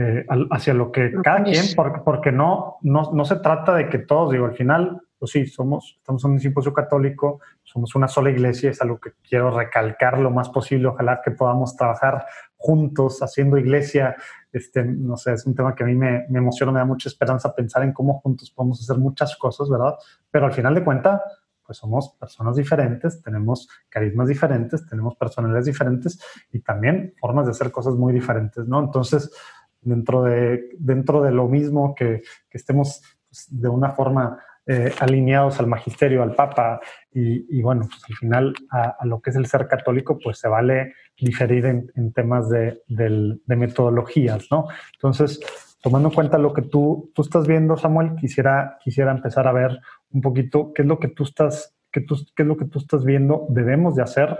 [0.03, 3.99] eh, hacia lo que cada quien, porque, porque no, no, no, se trata de que
[3.99, 8.31] todos, digo, al final, pues sí, somos, estamos en un simposio católico, somos una sola
[8.31, 12.25] iglesia, es algo que quiero recalcar lo más posible, ojalá que podamos trabajar
[12.61, 14.15] juntos haciendo iglesia,
[14.53, 17.09] este, no sé, es un tema que a mí me, me emociona, me da mucha
[17.09, 19.95] esperanza pensar en cómo juntos podemos hacer muchas cosas, ¿verdad?
[20.31, 21.23] Pero al final de cuentas,
[21.65, 26.21] pues somos personas diferentes, tenemos carismas diferentes, tenemos personalidades diferentes
[26.53, 28.79] y también formas de hacer cosas muy diferentes, ¿no?
[28.79, 29.33] Entonces,
[29.81, 34.39] dentro de, dentro de lo mismo que, que estemos pues, de una forma
[34.73, 36.81] eh, alineados al magisterio, al papa
[37.11, 40.95] y, bueno, pues al final a, lo que es el ser católico, pues se vale
[41.21, 44.69] diferir en, en temas de, de, metodologías, ¿no?
[44.95, 45.41] Entonces,
[45.83, 49.81] tomando en cuenta lo que tú, tú estás viendo, Samuel, quisiera, quisiera empezar a ver
[50.11, 52.79] un poquito qué es lo que tú estás, qué, tú, qué es lo que tú
[52.79, 54.39] estás viendo, debemos de hacer,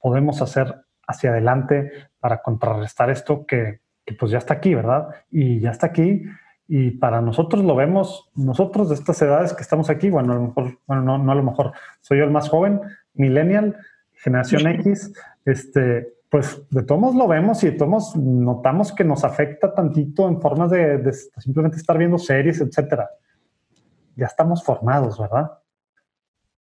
[0.00, 0.74] podemos hacer
[1.06, 5.08] hacia adelante para contrarrestar esto que, que pues ya está aquí, ¿verdad?
[5.30, 6.24] Y ya está aquí
[6.68, 10.42] y para nosotros lo vemos, nosotros de estas edades que estamos aquí, bueno, a lo
[10.42, 12.80] mejor, bueno, no, no a lo mejor, soy yo el más joven,
[13.14, 13.76] millennial,
[14.12, 15.12] generación X,
[15.44, 20.40] este, pues de todos lo vemos y de todos notamos que nos afecta tantito en
[20.40, 23.08] formas de, de simplemente estar viendo series, etcétera
[24.16, 25.52] ya estamos formados, ¿verdad?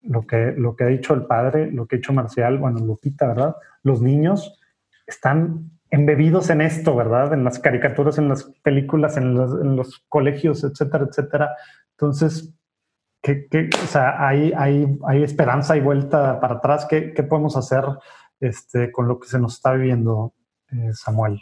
[0.02, 3.26] Lo que, lo que ha dicho el padre, lo que ha dicho Marcial, bueno, Lupita,
[3.26, 3.56] ¿verdad?
[3.82, 4.58] Los niños
[5.06, 7.34] están embebidos en esto, ¿verdad?
[7.34, 9.34] En las caricaturas, en las películas, en
[9.76, 11.50] los, colegios, etcétera, etcétera.
[11.90, 12.54] Entonces,
[13.20, 16.86] ¿qué, qué, o sea, hay, hay, hay, esperanza y vuelta para atrás.
[16.88, 17.84] ¿Qué, qué podemos hacer
[18.43, 20.34] este, con lo que se nos está viviendo,
[20.70, 21.40] eh, Samuel?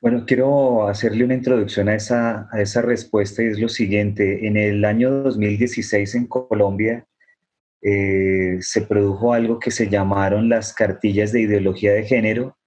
[0.00, 4.46] Bueno, quiero hacerle una introducción a esa, a esa respuesta y es lo siguiente.
[4.46, 7.06] En el año 2016 en Colombia
[7.80, 12.58] eh, se produjo algo que se llamaron las cartillas de ideología de género,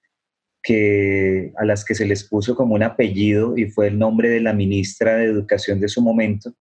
[0.64, 4.42] que, a las que se les puso como un apellido y fue el nombre de
[4.42, 6.56] la ministra de Educación de su momento.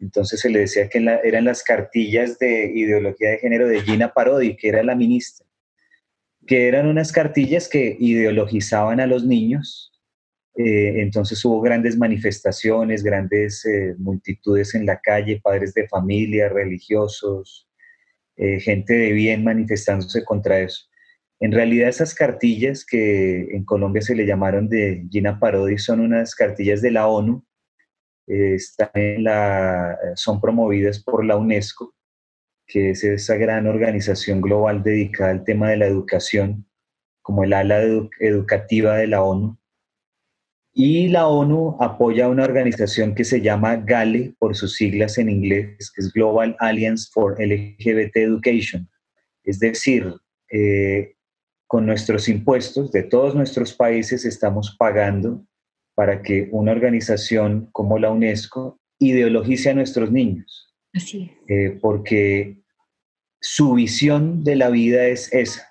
[0.00, 4.56] Entonces se le decía que eran las cartillas de ideología de género de Gina Parodi,
[4.56, 5.45] que era la ministra,
[6.46, 9.92] que eran unas cartillas que ideologizaban a los niños
[10.56, 17.68] eh, entonces hubo grandes manifestaciones, grandes eh, multitudes en la calle, padres de familia, religiosos,
[18.36, 20.86] eh, gente de bien manifestándose contra eso.
[21.40, 26.34] En realidad esas cartillas que en Colombia se le llamaron de Gina Parodi son unas
[26.34, 27.44] cartillas de la ONU,
[28.26, 28.90] están
[29.22, 31.94] la, son promovidas por la UNESCO,
[32.66, 36.66] que es esa gran organización global dedicada al tema de la educación,
[37.22, 37.82] como el ala
[38.20, 39.58] educativa de la ONU
[40.78, 45.90] y la ONU apoya una organización que se llama GALE, por sus siglas en inglés,
[45.90, 48.86] que es Global Alliance for LGBT Education.
[49.42, 50.12] Es decir,
[50.52, 51.14] eh,
[51.66, 55.46] con nuestros impuestos de todos nuestros países estamos pagando
[55.94, 60.65] para que una organización como la UNESCO ideologice a nuestros niños.
[61.48, 62.56] Eh, porque
[63.40, 65.68] su visión de la vida es esa,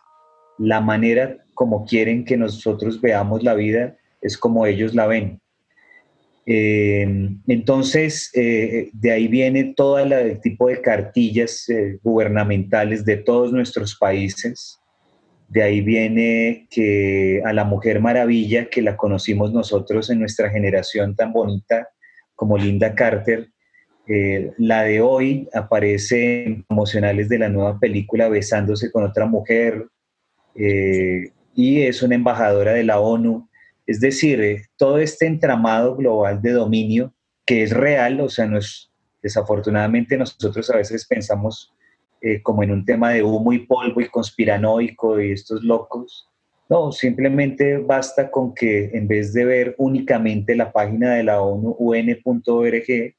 [0.58, 5.42] la manera como quieren que nosotros veamos la vida es como ellos la ven.
[6.46, 7.08] Eh,
[7.48, 11.66] entonces, eh, de ahí viene todo el tipo de cartillas
[12.04, 14.80] gubernamentales de todos nuestros países,
[15.48, 21.16] De ahí viene que a la Mujer Maravilla, que la conocimos nosotros en nuestra generación
[21.16, 21.88] tan bonita
[22.36, 23.50] como Linda Carter,
[24.08, 29.88] eh, la de hoy aparece en promocionales de la nueva película besándose con otra mujer
[30.54, 33.50] eh, y es una embajadora de la ONU.
[33.88, 37.14] Es decir, eh, todo este entramado global de dominio
[37.46, 38.92] que es real, o sea, no es,
[39.22, 41.72] desafortunadamente nosotros a veces pensamos
[42.42, 46.28] como en un tema de humo y polvo y conspiranoico y estos locos.
[46.70, 51.76] No, simplemente basta con que en vez de ver únicamente la página de la ONU,
[51.78, 53.16] un.org,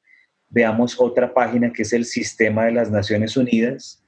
[0.57, 4.03] veamos otra página que es el Sistema de las Naciones Unidas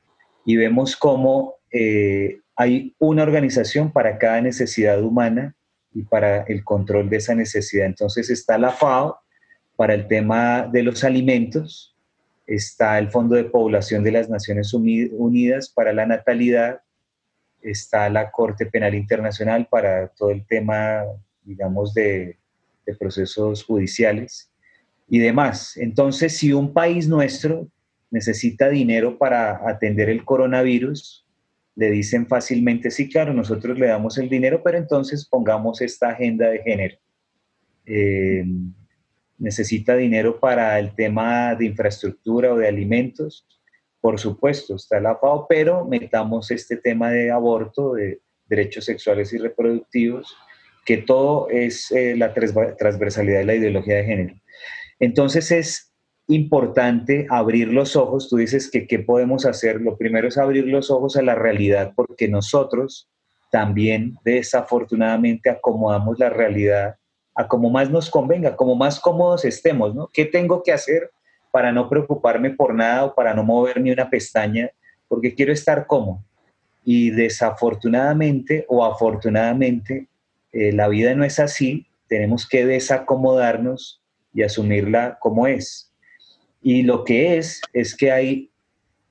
[0.47, 5.55] y vemos cómo eh, hay una organización para cada necesidad humana
[5.93, 7.85] y para el control de esa necesidad.
[7.85, 9.19] Entonces está la FAO
[9.77, 11.95] para el tema de los alimentos,
[12.47, 16.81] está el Fondo de Población de las Naciones Unidas para la natalidad,
[17.61, 21.03] está la Corte Penal Internacional para todo el tema,
[21.43, 22.39] digamos, de,
[22.87, 24.48] de procesos judiciales
[25.09, 25.77] y demás.
[25.77, 27.69] Entonces, si un país nuestro
[28.11, 31.27] necesita dinero para atender el coronavirus,
[31.75, 36.49] le dicen fácilmente, sí, claro, nosotros le damos el dinero, pero entonces pongamos esta agenda
[36.51, 36.97] de género.
[37.87, 38.45] Eh,
[39.39, 43.47] necesita dinero para el tema de infraestructura o de alimentos,
[44.01, 49.39] por supuesto, está la FAO, pero metamos este tema de aborto, de derechos sexuales y
[49.39, 50.37] reproductivos,
[50.85, 54.35] que todo es eh, la transversalidad de la ideología de género.
[55.01, 55.93] Entonces es
[56.29, 58.29] importante abrir los ojos.
[58.29, 59.81] Tú dices que qué podemos hacer.
[59.81, 63.09] Lo primero es abrir los ojos a la realidad porque nosotros
[63.51, 66.97] también desafortunadamente acomodamos la realidad
[67.39, 69.95] a como más nos convenga, como más cómodos estemos.
[70.13, 71.13] ¿Qué tengo que hacer
[71.53, 74.71] para no preocuparme por nada o para no mover ni una pestaña?
[75.07, 76.25] Porque quiero estar cómodo.
[76.85, 80.09] Y desafortunadamente o afortunadamente,
[80.53, 81.87] eh, la vida no es así.
[82.09, 84.03] Tenemos que desacomodarnos
[84.39, 85.93] y asumirla como es.
[86.63, 88.53] Y lo que es, es que hay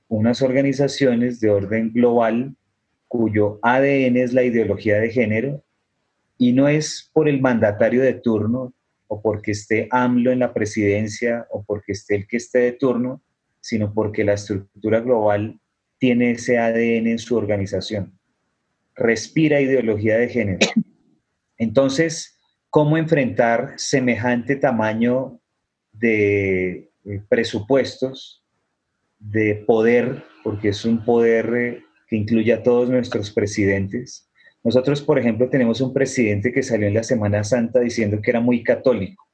[0.08, 2.56] unas organizaciones de orden global
[3.08, 5.62] cuyo ADN es la ideología de género
[6.38, 8.72] y no es por el mandatario de turno
[9.06, 13.22] o porque esté AMLO en la presidencia o porque esté el que esté de turno,
[13.60, 15.60] sino porque la estructura global
[15.98, 18.18] tiene ese ADN en su organización.
[18.94, 20.66] Respira ideología de género.
[21.58, 22.37] Entonces,
[22.70, 25.40] cómo enfrentar semejante tamaño
[25.92, 28.44] de eh, presupuestos,
[29.18, 34.28] de poder, porque es un poder eh, que incluye a todos nuestros presidentes.
[34.62, 38.40] Nosotros, por ejemplo, tenemos un presidente que salió en la Semana Santa diciendo que era
[38.40, 39.26] muy católico.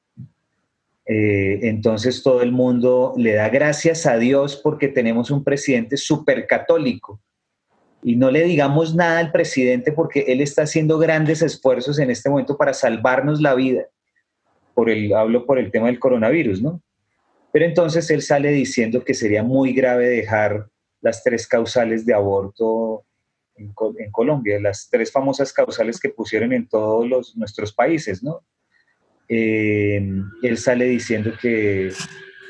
[1.07, 6.47] Eh, entonces todo el mundo le da gracias a Dios porque tenemos un presidente súper
[6.47, 7.21] católico
[8.07, 12.29] y no le digamos nada al presidente porque él está haciendo grandes esfuerzos en este
[12.29, 13.87] momento para salvarnos la vida.
[14.75, 16.83] Por el, hablo por el tema del coronavirus, ¿no?
[17.51, 20.69] Pero entonces él sale diciendo que sería muy grave dejar
[21.01, 23.07] las tres causales de aborto
[23.57, 23.73] en,
[24.11, 28.45] Colombia, las tres famosas causales que pusieron en todos los, nuestros países, ¿no?
[29.29, 30.07] Eh,
[30.43, 31.91] él sale diciendo que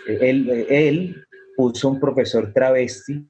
[0.09, 1.25] él, él
[1.57, 3.25] puso un profesor travesti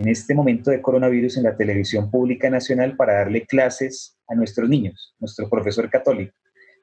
[0.00, 4.66] en este momento de coronavirus en la televisión pública nacional para darle clases a nuestros
[4.66, 6.34] niños, nuestro profesor católico.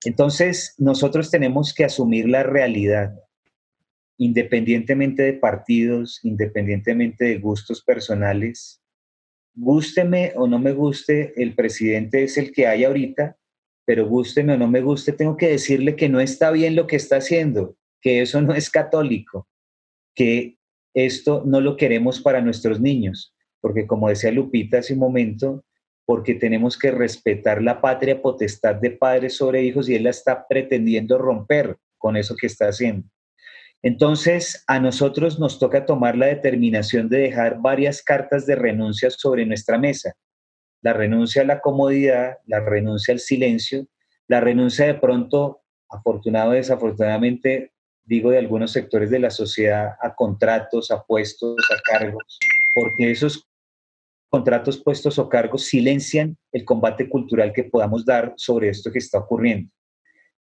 [0.05, 3.15] Entonces, nosotros tenemos que asumir la realidad,
[4.19, 8.83] independientemente de partidos, independientemente de gustos personales.
[9.55, 13.35] Gústeme o no me guste, el presidente es el que hay ahorita,
[13.83, 16.97] pero gústeme o no me guste, tengo que decirle que no está bien lo que
[16.97, 19.47] está haciendo, que eso no es católico,
[20.13, 20.56] que
[21.05, 25.63] esto no lo queremos para nuestros niños, porque como decía Lupita hace un momento,
[26.05, 30.47] porque tenemos que respetar la patria potestad de padres sobre hijos y él la está
[30.47, 33.07] pretendiendo romper con eso que está haciendo.
[33.83, 39.45] Entonces, a nosotros nos toca tomar la determinación de dejar varias cartas de renuncia sobre
[39.45, 40.13] nuestra mesa.
[40.81, 43.85] La renuncia a la comodidad, la renuncia al silencio,
[44.27, 47.71] la renuncia de pronto, afortunado o desafortunadamente,
[48.07, 52.39] digo, de algunos sectores de la sociedad a contratos, a puestos, a cargos,
[52.73, 53.45] porque esos
[54.29, 59.19] contratos, puestos o cargos silencian el combate cultural que podamos dar sobre esto que está
[59.19, 59.69] ocurriendo.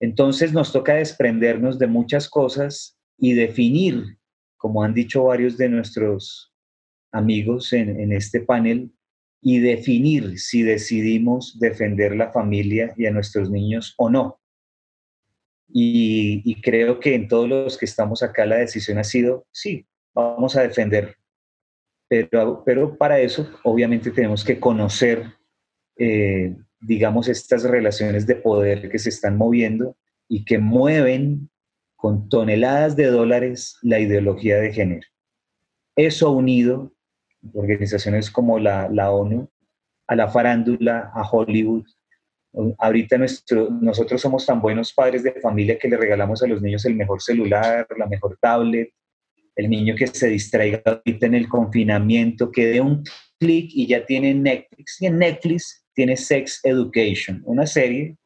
[0.01, 4.19] Entonces nos toca desprendernos de muchas cosas y definir,
[4.57, 6.55] como han dicho varios de nuestros
[7.13, 8.93] amigos en, en este panel,
[9.43, 14.39] y definir si decidimos defender la familia y a nuestros niños o no.
[15.73, 20.57] Y, creo que en todos los que estamos acá la decisión ha sido, sí, vamos
[20.57, 21.16] a defender.
[22.09, 25.25] pero, pero para eso obviamente tenemos que conocer,
[25.97, 29.97] eh, digamos, estas relaciones de poder que se están moviendo
[30.29, 31.51] y que mueven
[31.97, 35.07] con toneladas de dólares la ideología de género.
[35.95, 36.93] Eso unido,
[37.53, 39.51] organizaciones como la, la ONU,
[40.07, 41.85] a la farándula, a Hollywood,
[42.79, 46.85] Ahorita nuestro, nosotros somos tan buenos padres de familia que le regalamos a los niños
[46.85, 48.93] el mejor celular, la mejor tablet,
[49.55, 53.05] el niño que se distraiga ahorita en el confinamiento, que dé un
[53.39, 55.01] clic y ya tiene Netflix.
[55.01, 58.17] Y en Netflix tiene Sex Education, una serie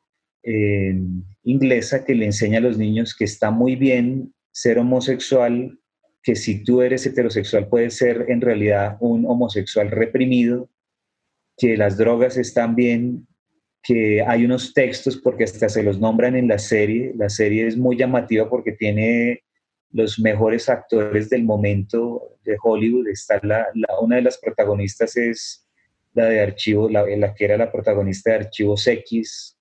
[0.43, 0.95] eh,
[1.43, 5.79] inglesa que le enseña a los niños que está muy bien ser homosexual,
[6.23, 10.71] que si tú eres heterosexual puedes ser en realidad un homosexual reprimido,
[11.57, 13.27] que las drogas están bien,
[13.85, 17.77] que hay unos textos, porque hasta se los nombran en la serie, la serie es
[17.77, 19.45] muy llamativa porque tiene
[19.93, 23.67] los mejores actores del momento de Hollywood, está la,
[24.01, 25.69] una de las protagonistas es
[26.15, 29.57] la de Archivo, la, la que era la protagonista de Archivos X,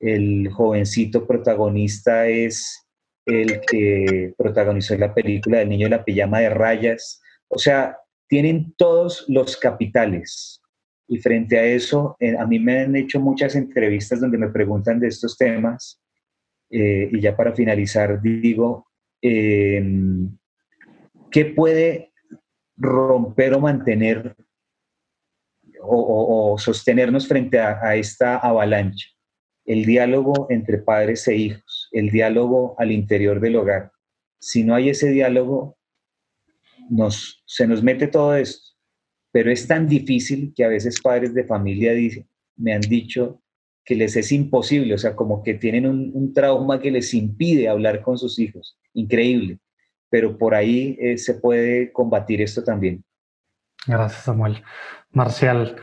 [0.00, 2.86] el jovencito protagonista es
[3.26, 7.98] el que protagonizó la película del niño de la pijama de rayas, o sea,
[8.28, 10.62] tienen todos los capitales,
[11.08, 14.98] y frente a eso, eh, a mí me han hecho muchas entrevistas donde me preguntan
[14.98, 16.02] de estos temas.
[16.68, 18.88] Eh, y ya para finalizar, digo,
[19.22, 20.36] em,
[21.30, 22.12] ¿qué puede
[22.76, 24.34] romper o mantener
[25.80, 29.08] o, sostenernos frente a, a, esta avalancha?
[29.64, 33.92] El diálogo entre padres e hijos, el diálogo al interior del hogar.
[34.40, 35.78] Si no hay ese diálogo,
[36.90, 38.65] nos, se nos mete todo esto
[39.36, 41.92] pero es tan difícil que a veces padres de familia
[42.56, 43.42] me han dicho
[43.84, 48.00] que les es imposible, o sea, como que tienen un, trauma que les impide hablar
[48.00, 48.78] con sus hijos.
[48.94, 49.58] Increíble.
[50.08, 53.04] Pero por ahí eh, se puede combatir esto también.
[53.86, 54.62] Gracias, Samuel.
[55.10, 55.76] Marcial,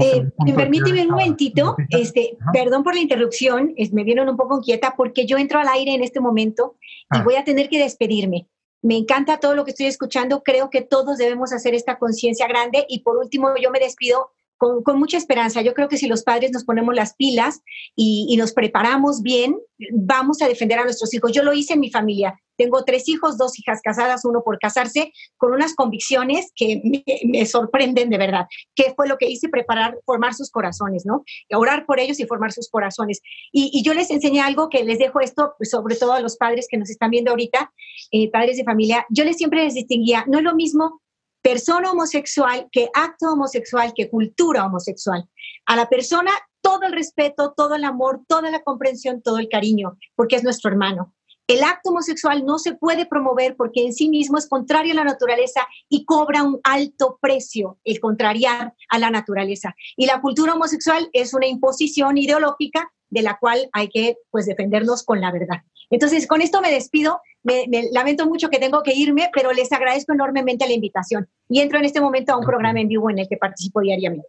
[0.00, 5.24] eh, permíteme un momentito, este, perdón por la interrupción, me vieron un poco inquieta porque
[5.24, 6.74] yo entro al aire en este momento
[7.12, 7.22] y ah.
[7.22, 8.48] voy a tener que despedirme.
[8.82, 10.42] Me encanta todo lo que estoy escuchando.
[10.42, 12.86] Creo que todos debemos hacer esta conciencia grande.
[12.88, 15.62] Y por último, yo me despido con, mucha esperanza.
[15.62, 17.62] Yo creo que si los padres nos ponemos las pilas
[17.94, 19.56] y, nos preparamos bien,
[19.92, 21.32] vamos a defender a nuestros hijos.
[21.32, 22.38] Yo lo hice en mi familia.
[22.56, 26.82] Tengo tres hijos, dos hijas casadas, uno por casarse, con unas convicciones que
[27.24, 28.46] me, sorprenden de verdad.
[28.74, 29.48] ¿Qué fue lo que hice?
[29.48, 31.24] Preparar, formar sus corazones, ¿no?
[31.54, 33.20] Orar por ellos y formar sus corazones.
[33.52, 36.66] Y, yo les enseñé algo que les dejo esto, pues, sobre todo a los padres
[36.68, 37.72] que nos están viendo ahorita,
[38.10, 39.06] eh, padres de familia.
[39.08, 41.00] Yo les siempre les distinguía, no es lo mismo
[41.42, 45.28] persona homosexual, que acto homosexual, que cultura homosexual.
[45.66, 49.96] A la persona todo el respeto, todo el amor, toda la comprensión, todo el cariño,
[50.14, 51.14] porque es nuestro hermano.
[51.46, 55.04] El acto homosexual no se puede promover porque en sí mismo es contrario a la
[55.04, 59.74] naturaleza y cobra un alto precio el contrariar a la naturaleza.
[59.96, 65.04] Y la cultura homosexual es una imposición ideológica de la cual hay que pues defendernos
[65.04, 65.62] con la verdad.
[65.90, 67.20] Entonces, con esto me despido.
[67.42, 71.78] Me, lamento mucho que tengo que irme, pero les agradezco enormemente la invitación y entro
[71.78, 74.28] en este momento a un programa en vivo en el que participo diariamente.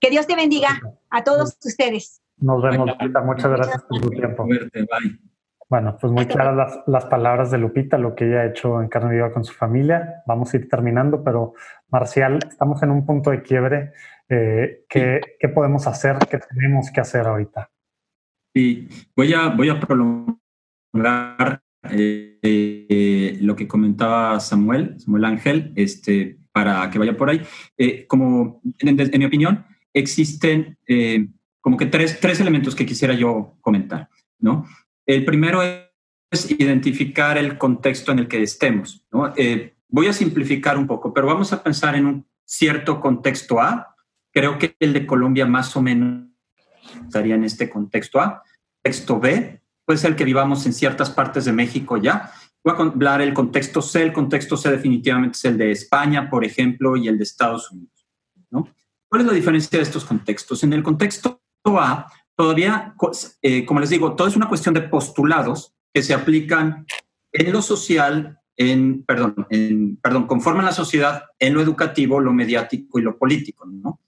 [0.00, 0.68] Que Dios te bendiga
[1.10, 2.22] a todos ustedes.
[2.38, 3.20] Nos vemos, Lupita.
[3.20, 4.46] Muchas gracias por tu tiempo.
[5.68, 8.88] Bueno, pues muy claras las, las, palabras de Lupita, lo que ella ha hecho en
[8.88, 10.22] carne viva con su familia.
[10.26, 11.54] Vamos a ir terminando, pero
[11.88, 13.92] Marcial, estamos en un punto de quiebre.
[14.28, 16.18] Eh, ¿qué, ¿qué, podemos hacer?
[16.30, 17.70] ¿Qué tenemos que hacer ahorita?
[18.54, 26.88] Sí, voy a, voy a prolongar eh, lo que comentaba Samuel, Samuel Ángel, este, para
[26.88, 27.42] que vaya por ahí.
[27.76, 31.26] Eh, como, en, mi opinión, existen eh,
[31.60, 34.66] como que tres, tres elementos que quisiera yo comentar, ¿no?
[35.04, 39.32] El primero es identificar el contexto en el que estemos, ¿no?
[39.88, 43.94] voy a simplificar un poco, pero vamos a pensar en un cierto contexto A.
[44.32, 46.33] Creo que el de Colombia más o menos
[47.04, 48.42] estaría en este contexto A.
[48.82, 52.32] Contexto B puede ser que vivamos en ciertas partes de México ya.
[52.62, 54.02] Voy a hablar el contexto C.
[54.02, 58.06] El contexto C definitivamente es el de España, por ejemplo, y el de Estados Unidos.
[58.50, 58.68] ¿no?
[59.08, 60.64] ¿Cuál es la diferencia de estos contextos?
[60.64, 62.94] En el contexto A, todavía,
[63.42, 66.86] eh, como les digo, todo es una cuestión de postulados que se aplican
[67.32, 72.98] en lo social, en, perdón, en, perdón, conforman la sociedad en lo educativo, lo mediático
[72.98, 73.66] y lo político.
[73.66, 74.00] ¿no?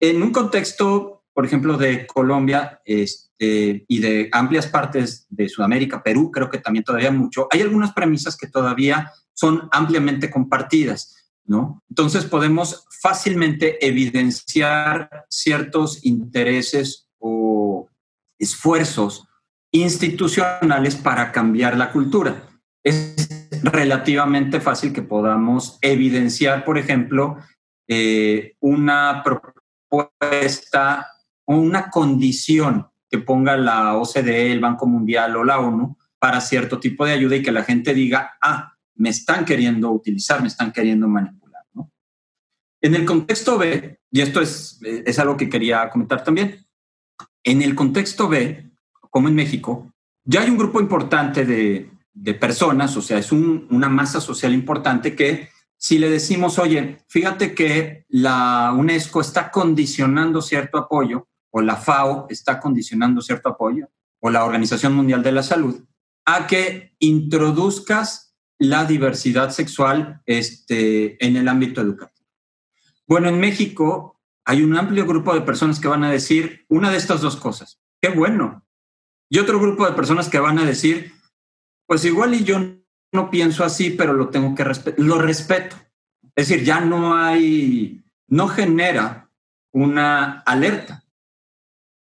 [0.00, 6.30] En un contexto, por ejemplo, de Colombia, este, y de amplias partes de Sudamérica, Perú,
[6.30, 11.82] creo que también todavía mucho, hay algunas premisas que todavía son ampliamente compartidas, ¿no?
[11.88, 17.88] Entonces podemos fácilmente evidenciar ciertos intereses o
[18.38, 19.26] esfuerzos
[19.72, 22.48] institucionales para cambiar la cultura.
[22.84, 23.28] Es
[23.62, 27.38] relativamente fácil que podamos evidenciar, por ejemplo,
[27.88, 31.11] eh, una propuesta
[31.46, 37.04] una condición que ponga la OCDE, el Banco Mundial o la ONU para cierto tipo
[37.04, 41.08] de ayuda y que la gente diga, ah, me están queriendo utilizar, me están queriendo
[41.08, 41.62] manipular.
[42.80, 46.66] En el contexto B, y esto es, es algo que quería comentar también,
[47.44, 48.72] en el contexto B,
[49.10, 49.92] como en México,
[50.24, 55.14] ya hay un grupo importante de, de personas, o sea, es una masa social importante
[55.16, 61.76] que si le decimos, oye, fíjate que la UNESCO está condicionando cierto apoyo, o la
[61.76, 63.88] FAO está condicionando cierto apoyo,
[64.20, 65.84] o la Organización Mundial de la Salud,
[66.24, 72.28] a que introduzcas la diversidad sexual este, en el ámbito educativo.
[73.06, 76.96] Bueno, en México hay un amplio grupo de personas que van a decir una de
[76.96, 77.80] estas dos cosas.
[78.00, 78.64] Qué bueno.
[79.28, 81.12] Y otro grupo de personas que van a decir,
[81.86, 82.58] pues igual y yo
[83.12, 85.76] no pienso así, pero lo tengo que respetar, lo respeto.
[86.34, 89.30] Es decir, ya no hay, no genera
[89.72, 91.04] una alerta.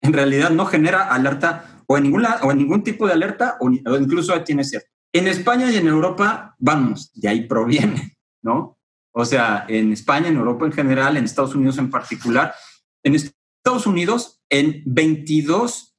[0.05, 4.39] En realidad no genera alerta o en, o en ningún tipo de alerta o, incluso
[4.43, 4.89] tiene cierto.
[5.13, 8.77] En España y en Europa, vamos, de ahí proviene, ¿no?
[9.11, 12.53] O sea, en España, en Europa en general, en Estados Unidos en particular.
[13.01, 15.95] En Estados Unidos, en 22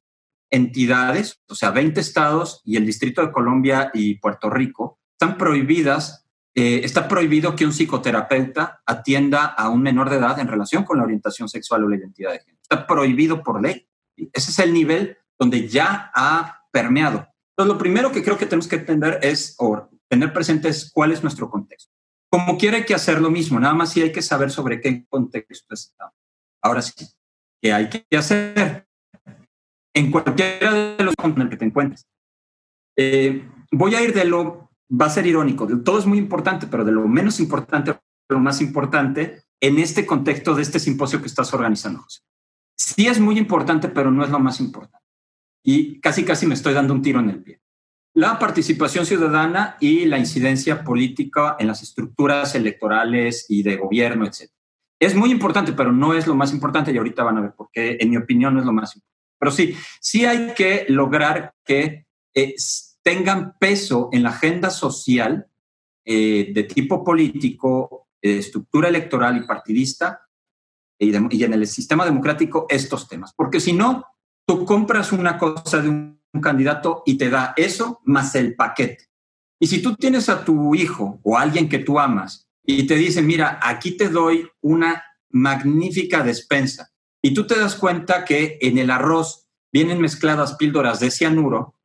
[0.49, 6.27] entidades, o sea, 20 estados y el Distrito de Colombia y Puerto Rico, están prohibidas,
[6.53, 10.97] eh, está prohibido que un psicoterapeuta atienda a un menor de edad en relación con
[10.97, 12.59] la orientación sexual o la identidad de género.
[12.61, 13.87] Está prohibido por ley.
[14.33, 17.27] Ese es el nivel donde ya ha permeado.
[17.51, 21.11] Entonces, lo primero que creo que tenemos que entender es, o tener presente es cuál
[21.11, 21.91] es nuestro contexto.
[22.29, 25.05] Como quiera hay que hacer lo mismo, nada más sí hay que saber sobre qué
[25.07, 26.13] contexto estamos.
[26.61, 27.07] Ahora sí,
[27.61, 28.87] ¿qué hay que hacer?
[29.97, 32.05] en cualquiera de los en el que te encuentres.
[32.95, 36.85] Eh, voy a ir de lo, va a ser irónico, todo es muy importante, pero
[36.85, 37.99] de lo menos importante
[38.29, 42.21] lo más importante en este contexto de este simposio que estás organizando, José.
[42.77, 45.05] Sí es muy importante, pero no es lo más importante.
[45.63, 47.59] Y casi, casi me estoy dando un tiro en el pie.
[48.13, 54.51] La participación ciudadana y la incidencia política en las estructuras electorales y de gobierno, etc.
[54.99, 57.69] Es muy importante, pero no es lo más importante y ahorita van a ver por
[57.71, 59.17] qué, en mi opinión, no es lo más importante.
[59.39, 62.55] Pero sí, sí hay que lograr que eh,
[63.03, 65.47] tengan peso en la agenda social
[66.05, 70.26] eh, de tipo político, de estructura electoral y partidista,
[70.99, 73.33] y, en el sistema democrático estos temas.
[73.33, 74.05] Porque si no,
[74.45, 79.09] tú compras una cosa de un, candidato y te da eso más el paquete.
[79.59, 82.93] Y si tú tienes a tu hijo o a alguien que tú amas y te
[82.93, 86.91] dice, mira, aquí te doy una magnífica despensa
[87.23, 91.79] y tú te das cuenta que en el arroz vienen mezcladas píldoras de cianuro,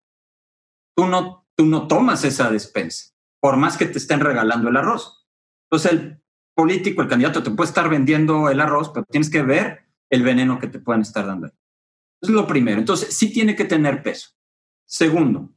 [0.94, 5.26] tú no, tú no tomas esa despensa, por más que te estén regalando el arroz.
[5.70, 6.21] Entonces el
[6.55, 10.59] político, el candidato, te puede estar vendiendo el arroz, pero tienes que ver el veneno
[10.59, 11.50] que te pueden estar dando.
[12.20, 12.78] Es lo primero.
[12.78, 14.30] Entonces, sí tiene que tener peso.
[14.86, 15.50] Segundo,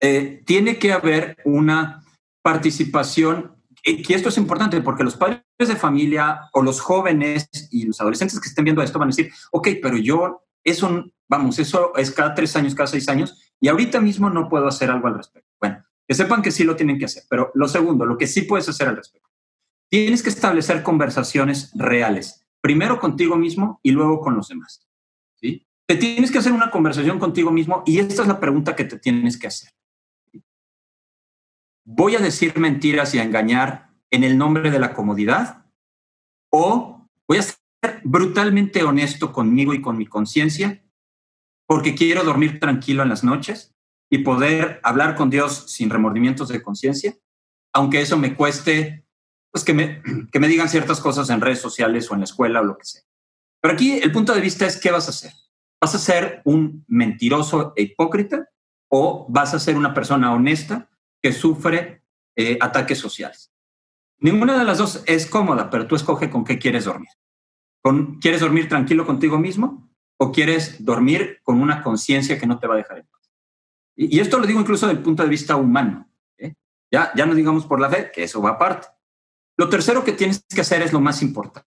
[0.00, 2.04] eh, tiene que haber una
[2.42, 3.56] participación
[3.88, 8.40] y esto es importante porque los padres de familia o los jóvenes y los adolescentes
[8.40, 12.34] que estén viendo esto van a decir, ok, pero yo, eso, vamos, eso es cada
[12.34, 15.48] tres años, cada seis años, y ahorita mismo no puedo hacer algo al respecto.
[15.60, 18.42] Bueno, que sepan que sí lo tienen que hacer, pero lo segundo, lo que sí
[18.42, 19.25] puedes hacer al respecto,
[19.90, 24.86] tienes que establecer conversaciones reales, primero contigo mismo y luego con los demás.
[25.36, 25.66] ¿sí?
[25.86, 28.98] Te tienes que hacer una conversación contigo mismo y esta es la pregunta que te
[28.98, 29.70] tienes que hacer
[31.86, 35.64] voy a decir mentiras y a engañar en el nombre de la comodidad
[36.50, 37.56] o voy a ser
[38.02, 40.84] brutalmente honesto conmigo y con mi conciencia
[41.66, 43.74] porque quiero dormir tranquilo en las noches
[44.10, 47.16] y poder hablar con Dios sin remordimientos de conciencia,
[47.72, 49.05] aunque eso me cueste,
[49.56, 50.02] pues que me,
[50.32, 52.84] que me digan ciertas cosas en redes sociales o en la escuela o lo que
[52.84, 53.02] sea.
[53.62, 55.32] Pero aquí el punto de vista es, ¿qué vas a hacer?
[55.80, 58.50] ¿Vas a ser un mentiroso e hipócrita
[58.88, 60.90] o vas a ser una persona honesta
[61.22, 62.02] que sufre
[62.36, 63.50] eh, ataques sociales.
[64.18, 67.08] Ninguna de las dos es cómoda, pero tú escoge con qué quieres dormir.
[67.82, 72.66] Con, ¿Quieres dormir tranquilo contigo mismo o quieres dormir con una conciencia que no te
[72.66, 73.32] va a dejar en paz?
[73.96, 76.08] Y, esto lo digo incluso desde el punto de vista humano.
[76.36, 76.54] ¿eh?
[76.90, 78.88] Ya, ya no digamos por la fe, que eso va aparte.
[79.56, 81.68] Lo tercero que tienes que hacer es lo más importante.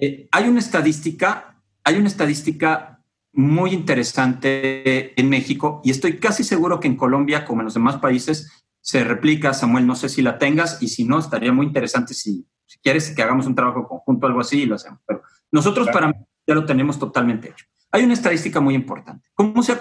[0.00, 3.02] Eh, hay una estadística, hay una estadística
[3.32, 7.96] muy interesante en México y estoy casi seguro que en Colombia, como en los demás
[7.96, 9.52] países, se replica.
[9.52, 13.10] Samuel, no sé si la tengas y si no, estaría muy interesante si, si quieres
[13.10, 15.00] que hagamos un trabajo conjunto, algo así, y lo hacemos.
[15.06, 16.14] Pero nosotros para mí
[16.46, 17.66] ya lo tenemos totalmente hecho.
[17.90, 19.28] Hay una estadística muy importante.
[19.34, 19.80] ¿Cómo se ha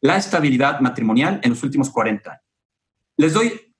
[0.00, 2.44] la estabilidad matrimonial en los últimos 40 años?
[3.16, 3.73] Les doy,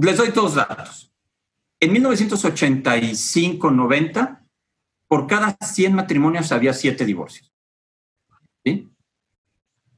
[0.00, 1.12] les doy dos datos.
[1.78, 4.40] en 1985-90,
[5.08, 7.52] por cada 100 matrimonios había 7 divorcios.
[8.64, 8.88] ¿Sí?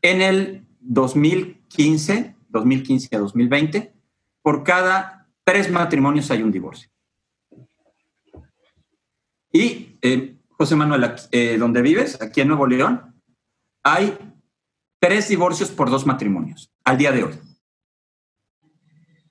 [0.02, 3.94] En el 2015, 2015 a 2020,
[4.42, 6.90] por cada 3 matrimonios hay un divorcio.
[9.52, 13.14] Y, eh, José Manuel, eh, donde vives, aquí en Nuevo León,
[13.82, 14.16] hay
[15.00, 17.34] tres divorcios por dos matrimonios al día de hoy.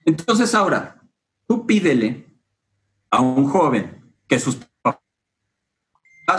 [0.07, 1.03] Entonces ahora,
[1.47, 2.25] tú pídele
[3.11, 5.01] a un joven que sus papás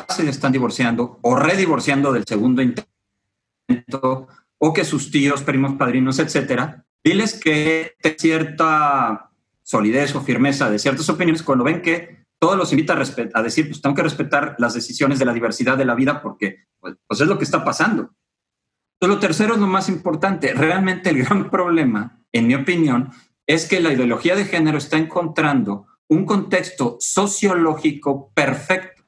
[0.08, 6.86] se están divorciando o redivorciando del segundo intento o que sus tíos, primos, padrinos, etcétera,
[7.04, 12.94] diles que cierta solidez o firmeza de ciertas opiniones cuando ven que todos los invita
[12.94, 13.04] a,
[13.38, 16.68] a decir, pues tengo que respetar las decisiones de la diversidad de la vida porque
[16.80, 18.14] pues, pues es lo que está pasando.
[18.94, 20.54] Entonces, lo tercero es lo más importante.
[20.54, 23.12] Realmente el gran problema, en mi opinión,
[23.48, 29.02] es que la ideología de género está encontrando un contexto sociológico perfecto.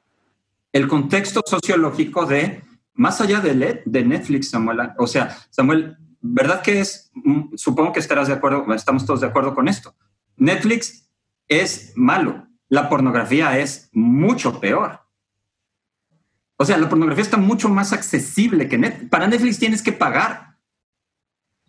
[0.73, 2.63] El contexto sociológico de,
[2.93, 7.99] más allá de, de Netflix, Samuel, o sea, Samuel, ¿verdad que es, mm, supongo que
[7.99, 9.95] estarás de acuerdo, estamos todos de acuerdo con esto?
[10.37, 11.07] Netflix
[11.47, 15.01] es malo, la pornografía es mucho peor.
[16.57, 19.09] O sea, la pornografía está mucho más accesible que Netflix.
[19.09, 20.50] Para Netflix tienes que pagar.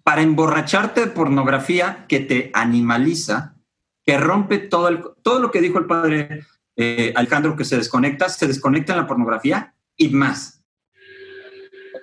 [0.03, 3.57] Para emborracharte de pornografía que te animaliza,
[4.05, 6.45] que rompe todo, el, todo lo que dijo el padre
[6.77, 10.63] eh, Alejandro, que se desconecta, se desconecta en la pornografía y más.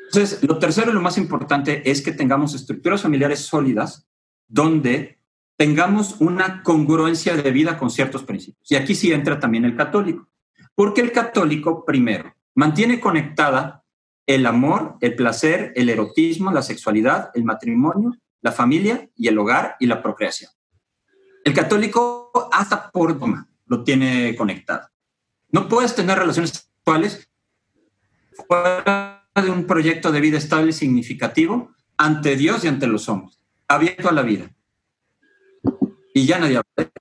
[0.06, 4.08] Entonces, lo tercero y lo más importante es que tengamos estructuras familiares sólidas
[4.48, 5.20] donde
[5.56, 8.72] tengamos una congruencia de vida con ciertos principios.
[8.72, 10.28] Y aquí sí entra también el católico.
[10.74, 13.79] Porque el católico, primero, mantiene conectada
[14.30, 19.76] el amor, el placer, el erotismo, la sexualidad, el matrimonio, la familia y el hogar
[19.80, 20.52] y la procreación.
[21.44, 24.88] El católico hasta por dogma lo tiene conectado.
[25.52, 27.28] No puedes tener relaciones sexuales
[28.48, 33.40] fuera de un proyecto de vida estable y significativo ante Dios y ante los hombres,
[33.68, 34.52] abierto a la vida.
[36.14, 36.92] Y ya nadie habla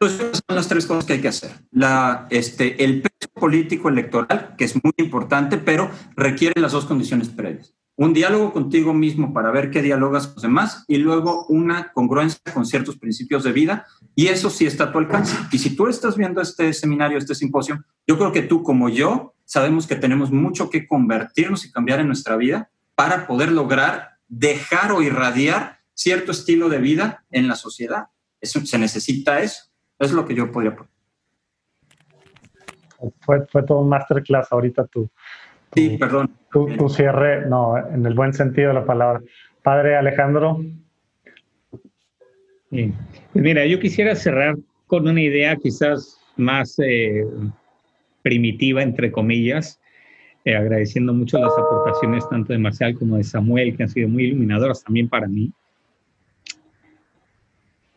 [0.00, 1.50] entonces, son las tres cosas que hay que hacer.
[1.72, 7.28] La, este, el peso político electoral, que es muy importante, pero requiere las dos condiciones
[7.28, 7.74] previas.
[7.96, 12.40] Un diálogo contigo mismo para ver qué dialogas con los demás y luego una congruencia
[12.54, 15.36] con ciertos principios de vida y eso sí está a tu alcance.
[15.50, 19.34] Y si tú estás viendo este seminario, este simposio, yo creo que tú como yo
[19.44, 24.92] sabemos que tenemos mucho que convertirnos y cambiar en nuestra vida para poder lograr dejar
[24.92, 28.10] o irradiar cierto estilo de vida en la sociedad.
[28.40, 29.67] Eso, se necesita eso.
[29.98, 30.90] Es lo que yo podría poner.
[33.20, 35.08] Fue, fue todo un masterclass ahorita tú.
[35.74, 36.32] Sí, perdón.
[36.50, 39.20] Tu, cierre, no, en el buen sentido de la palabra.
[39.62, 40.64] Padre Alejandro.
[42.70, 42.92] Pues
[43.34, 47.24] mira, yo quisiera cerrar con una idea quizás más eh,
[48.22, 49.80] primitiva, entre comillas,
[50.44, 54.24] eh, agradeciendo mucho las aportaciones tanto de Marcial como de Samuel, que han sido muy
[54.24, 55.52] iluminadoras también para mí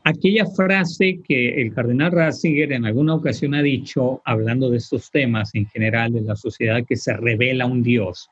[0.04, 5.54] aquella frase que el cardenal Ratzinger en alguna ocasión ha dicho, hablando de estos temas
[5.54, 8.30] en general de la sociedad, que se revela un Dios,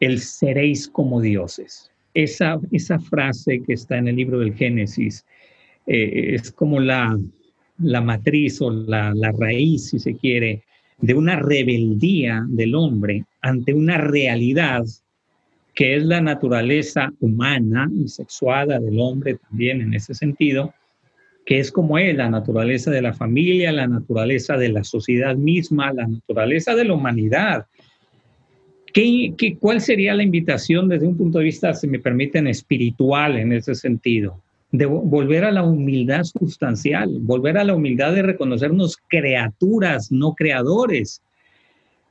[0.00, 1.90] el seréis como dioses.
[2.14, 5.24] Esa, esa frase que está en el libro del Génesis
[5.86, 7.18] eh, es como la,
[7.78, 10.62] la matriz o la, la raíz, si se quiere,
[11.00, 14.84] de una rebeldía del hombre ante una realidad
[15.74, 20.74] que es la naturaleza humana y sexuada del hombre también en ese sentido,
[21.46, 25.92] que es como es la naturaleza de la familia, la naturaleza de la sociedad misma,
[25.92, 27.66] la naturaleza de la humanidad.
[28.92, 33.38] ¿Qué, qué, cuál sería la invitación desde un punto de vista, si me permiten, espiritual
[33.38, 34.42] en ese sentido?
[34.70, 41.22] De volver a la humildad sustancial, volver a la humildad de reconocernos criaturas, no creadores.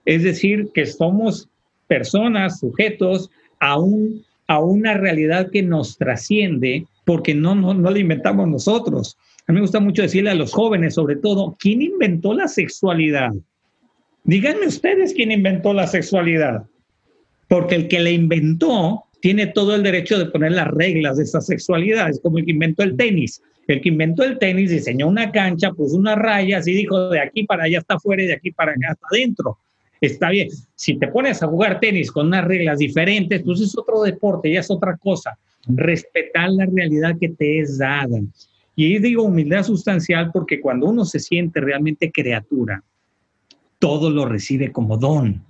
[0.05, 1.47] Es decir, que somos
[1.87, 3.29] personas, sujetos
[3.61, 3.77] a,
[4.47, 9.17] a una realidad que nos trasciende porque no, no, no la inventamos nosotros.
[9.47, 13.31] A mí me gusta mucho decirle a los jóvenes, sobre todo, ¿quién inventó la sexualidad?
[14.23, 16.63] Díganme ustedes quién inventó la sexualidad.
[17.47, 21.41] Porque el que la inventó tiene todo el derecho de poner las reglas de esa
[21.41, 22.09] sexualidad.
[22.09, 23.41] Es como el que inventó el tenis.
[23.67, 27.43] El que inventó el tenis diseñó una cancha, puso unas rayas y dijo de aquí
[27.43, 29.57] para allá está afuera y de aquí para allá está adentro
[30.07, 30.49] está bien.
[30.75, 34.59] Si te pones a jugar tenis con unas reglas diferentes, pues es otro deporte, ya
[34.59, 35.37] es otra cosa.
[35.67, 38.19] Respetar la realidad que te es dada.
[38.75, 42.83] Y ahí digo humildad sustancial porque cuando uno se siente realmente criatura,
[43.77, 45.43] todo lo recibe como don.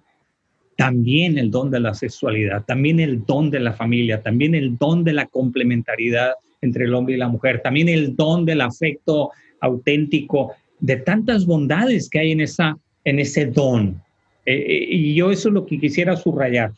[0.75, 5.03] También el don de la sexualidad, también el don de la familia, también el don
[5.03, 10.53] de la complementariedad entre el hombre y la mujer, también el don del afecto auténtico
[10.79, 14.01] de tantas bondades que hay en, esa, en ese don.
[14.45, 16.71] Eh, eh, y yo eso es lo que quisiera subrayar.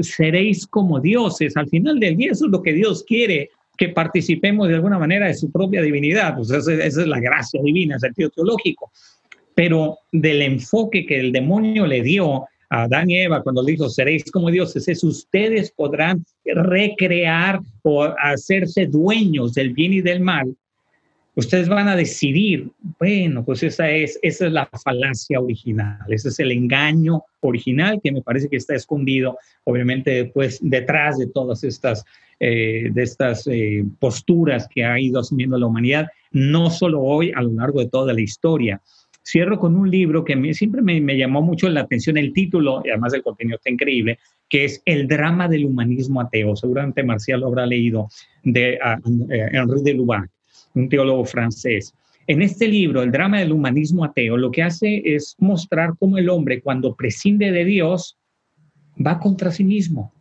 [0.00, 1.56] Seréis como dioses.
[1.56, 5.26] Al final del día eso es lo que Dios quiere, que participemos de alguna manera
[5.26, 6.36] de su propia divinidad.
[6.36, 8.92] Pues esa, es la gracia divina en sentido teológico.
[9.54, 14.30] Pero del enfoque que el demonio le dio a Adán y Eva cuando dijo, seréis
[14.30, 20.54] como dioses, es ustedes podrán recrear o hacerse dueños del bien y del mal.
[21.40, 26.38] Ustedes van a decidir, bueno, pues esa es, esa es la falacia original, ese es
[26.38, 32.04] el engaño original que me parece que está escondido, obviamente, después detrás de todas estas,
[32.40, 37.40] eh, de estas eh, posturas que ha ido asumiendo la humanidad, no solo hoy, a
[37.40, 38.82] lo largo de toda la historia.
[39.26, 43.14] Cierro con un libro que siempre me, llamó mucho la atención, el título, y además
[43.14, 46.54] el contenido está increíble, que es El drama del humanismo ateo.
[46.54, 48.08] Seguramente Marcial lo habrá leído,
[48.44, 50.30] de uh, Henri de Lubac,
[50.74, 51.94] un teólogo francés.
[52.26, 56.28] En este libro, El drama del humanismo ateo, lo que hace es mostrar cómo el
[56.28, 58.18] hombre, cuando prescinde de Dios,
[59.04, 60.12] va contra sí mismo.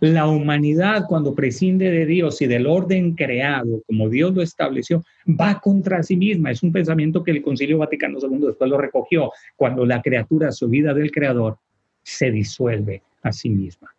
[0.00, 5.58] La humanidad, cuando prescinde de Dios y del orden creado, como Dios lo estableció, va
[5.60, 6.50] contra sí misma.
[6.50, 9.30] Es un pensamiento que el Concilio Vaticano II después lo recogió.
[9.56, 11.56] Cuando la criatura, su vida del Creador,
[12.02, 13.94] se disuelve a sí misma.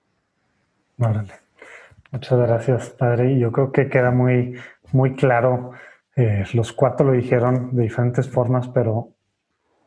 [0.99, 1.33] Órale.
[2.11, 3.37] Muchas gracias, Padre.
[3.37, 4.55] Yo creo que queda muy,
[4.91, 5.71] muy claro.
[6.15, 9.09] Eh, los cuatro lo dijeron de diferentes formas, pero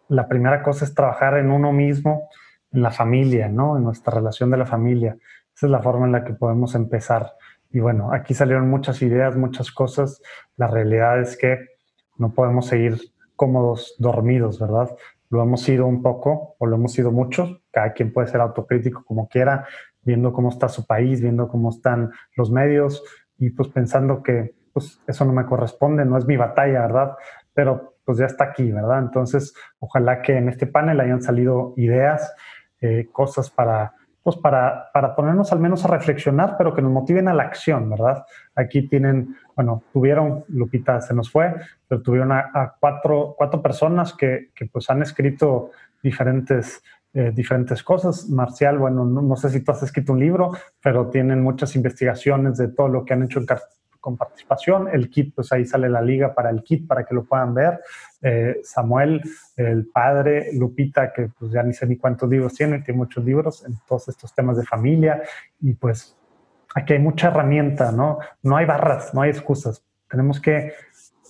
[0.09, 2.29] la primera cosa es trabajar en uno mismo,
[2.73, 3.77] en la familia, ¿no?
[3.77, 5.17] En nuestra relación de la familia.
[5.55, 7.33] Esa es la forma en la que podemos empezar.
[7.71, 10.21] Y bueno, aquí salieron muchas ideas, muchas cosas.
[10.57, 11.59] La realidad es que
[12.17, 13.01] no podemos seguir
[13.37, 14.91] cómodos, dormidos, ¿verdad?
[15.31, 17.61] Lo hemos sido un poco o lo hemos sido mucho.
[17.71, 19.67] Cada quien puede ser autocrítico como quiera,
[20.03, 23.03] viendo cómo está su país, viendo cómo están los medios
[23.39, 27.17] y pues pensando que pues eso no me corresponde, no es mi batalla, ¿verdad?
[27.55, 28.99] Pero pues ya está aquí, ¿verdad?
[28.99, 32.35] Entonces, ojalá que en este panel hayan salido ideas,
[32.81, 37.29] eh, cosas para pues para, para, ponernos al menos a reflexionar, pero que nos motiven
[37.29, 38.25] a la acción, ¿verdad?
[38.55, 41.55] Aquí tienen, bueno, tuvieron, Lupita se nos fue,
[41.89, 45.71] pero tuvieron a, cuatro, cuatro, personas que, que, pues han escrito
[46.03, 46.83] diferentes,
[47.15, 48.29] eh, diferentes cosas.
[48.29, 50.53] Marcial, bueno, no, no, sé si tú has escrito un libro,
[50.83, 53.47] pero tienen muchas investigaciones de todo lo que han hecho en,
[54.01, 54.89] con participación.
[54.89, 57.81] El kit, pues ahí sale la liga para el kit para que lo puedan ver.
[58.23, 59.23] Eh, Samuel,
[59.57, 63.65] el padre, Lupita, que pues ya ni sé ni cuántos libros tiene, tiene muchos libros
[63.65, 65.23] en todos estos temas de familia.
[65.61, 66.17] Y pues
[66.75, 68.19] aquí hay mucha herramienta, ¿no?
[68.43, 69.85] No hay barras, no hay excusas.
[70.09, 70.73] Tenemos que,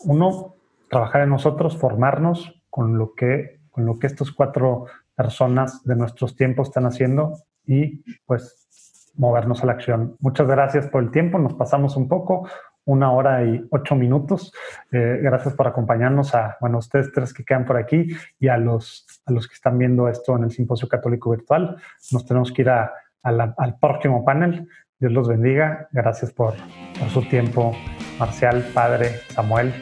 [0.04, 0.54] uno,
[0.88, 6.34] trabajar en nosotros, formarnos con lo que, con lo que estos cuatro personas de nuestros
[6.34, 8.68] tiempos están haciendo y pues
[9.14, 10.16] movernos a la acción.
[10.20, 12.48] Muchas gracias por el tiempo, nos pasamos un poco,
[12.84, 14.52] una hora y ocho minutos.
[14.90, 18.08] Eh, gracias por acompañarnos a, bueno, ustedes tres que quedan por aquí
[18.38, 21.76] y a los, a los que están viendo esto en el Simposio Católico Virtual.
[22.12, 24.68] Nos tenemos que ir al próximo panel.
[24.98, 25.88] Dios los bendiga.
[25.92, 26.54] Gracias por,
[26.98, 27.72] por su tiempo,
[28.18, 29.72] Marcial, Padre, Samuel.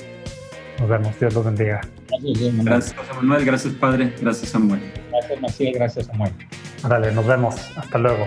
[0.78, 1.18] Nos vemos.
[1.18, 1.80] Dios los bendiga.
[2.08, 3.44] Gracias, gracias Manuel.
[3.44, 4.14] Gracias, Padre.
[4.20, 4.80] Gracias, Samuel.
[5.10, 5.72] Gracias, Marcial.
[5.74, 6.32] Gracias, Samuel.
[6.84, 7.76] Órale, nos vemos.
[7.76, 8.26] Hasta luego.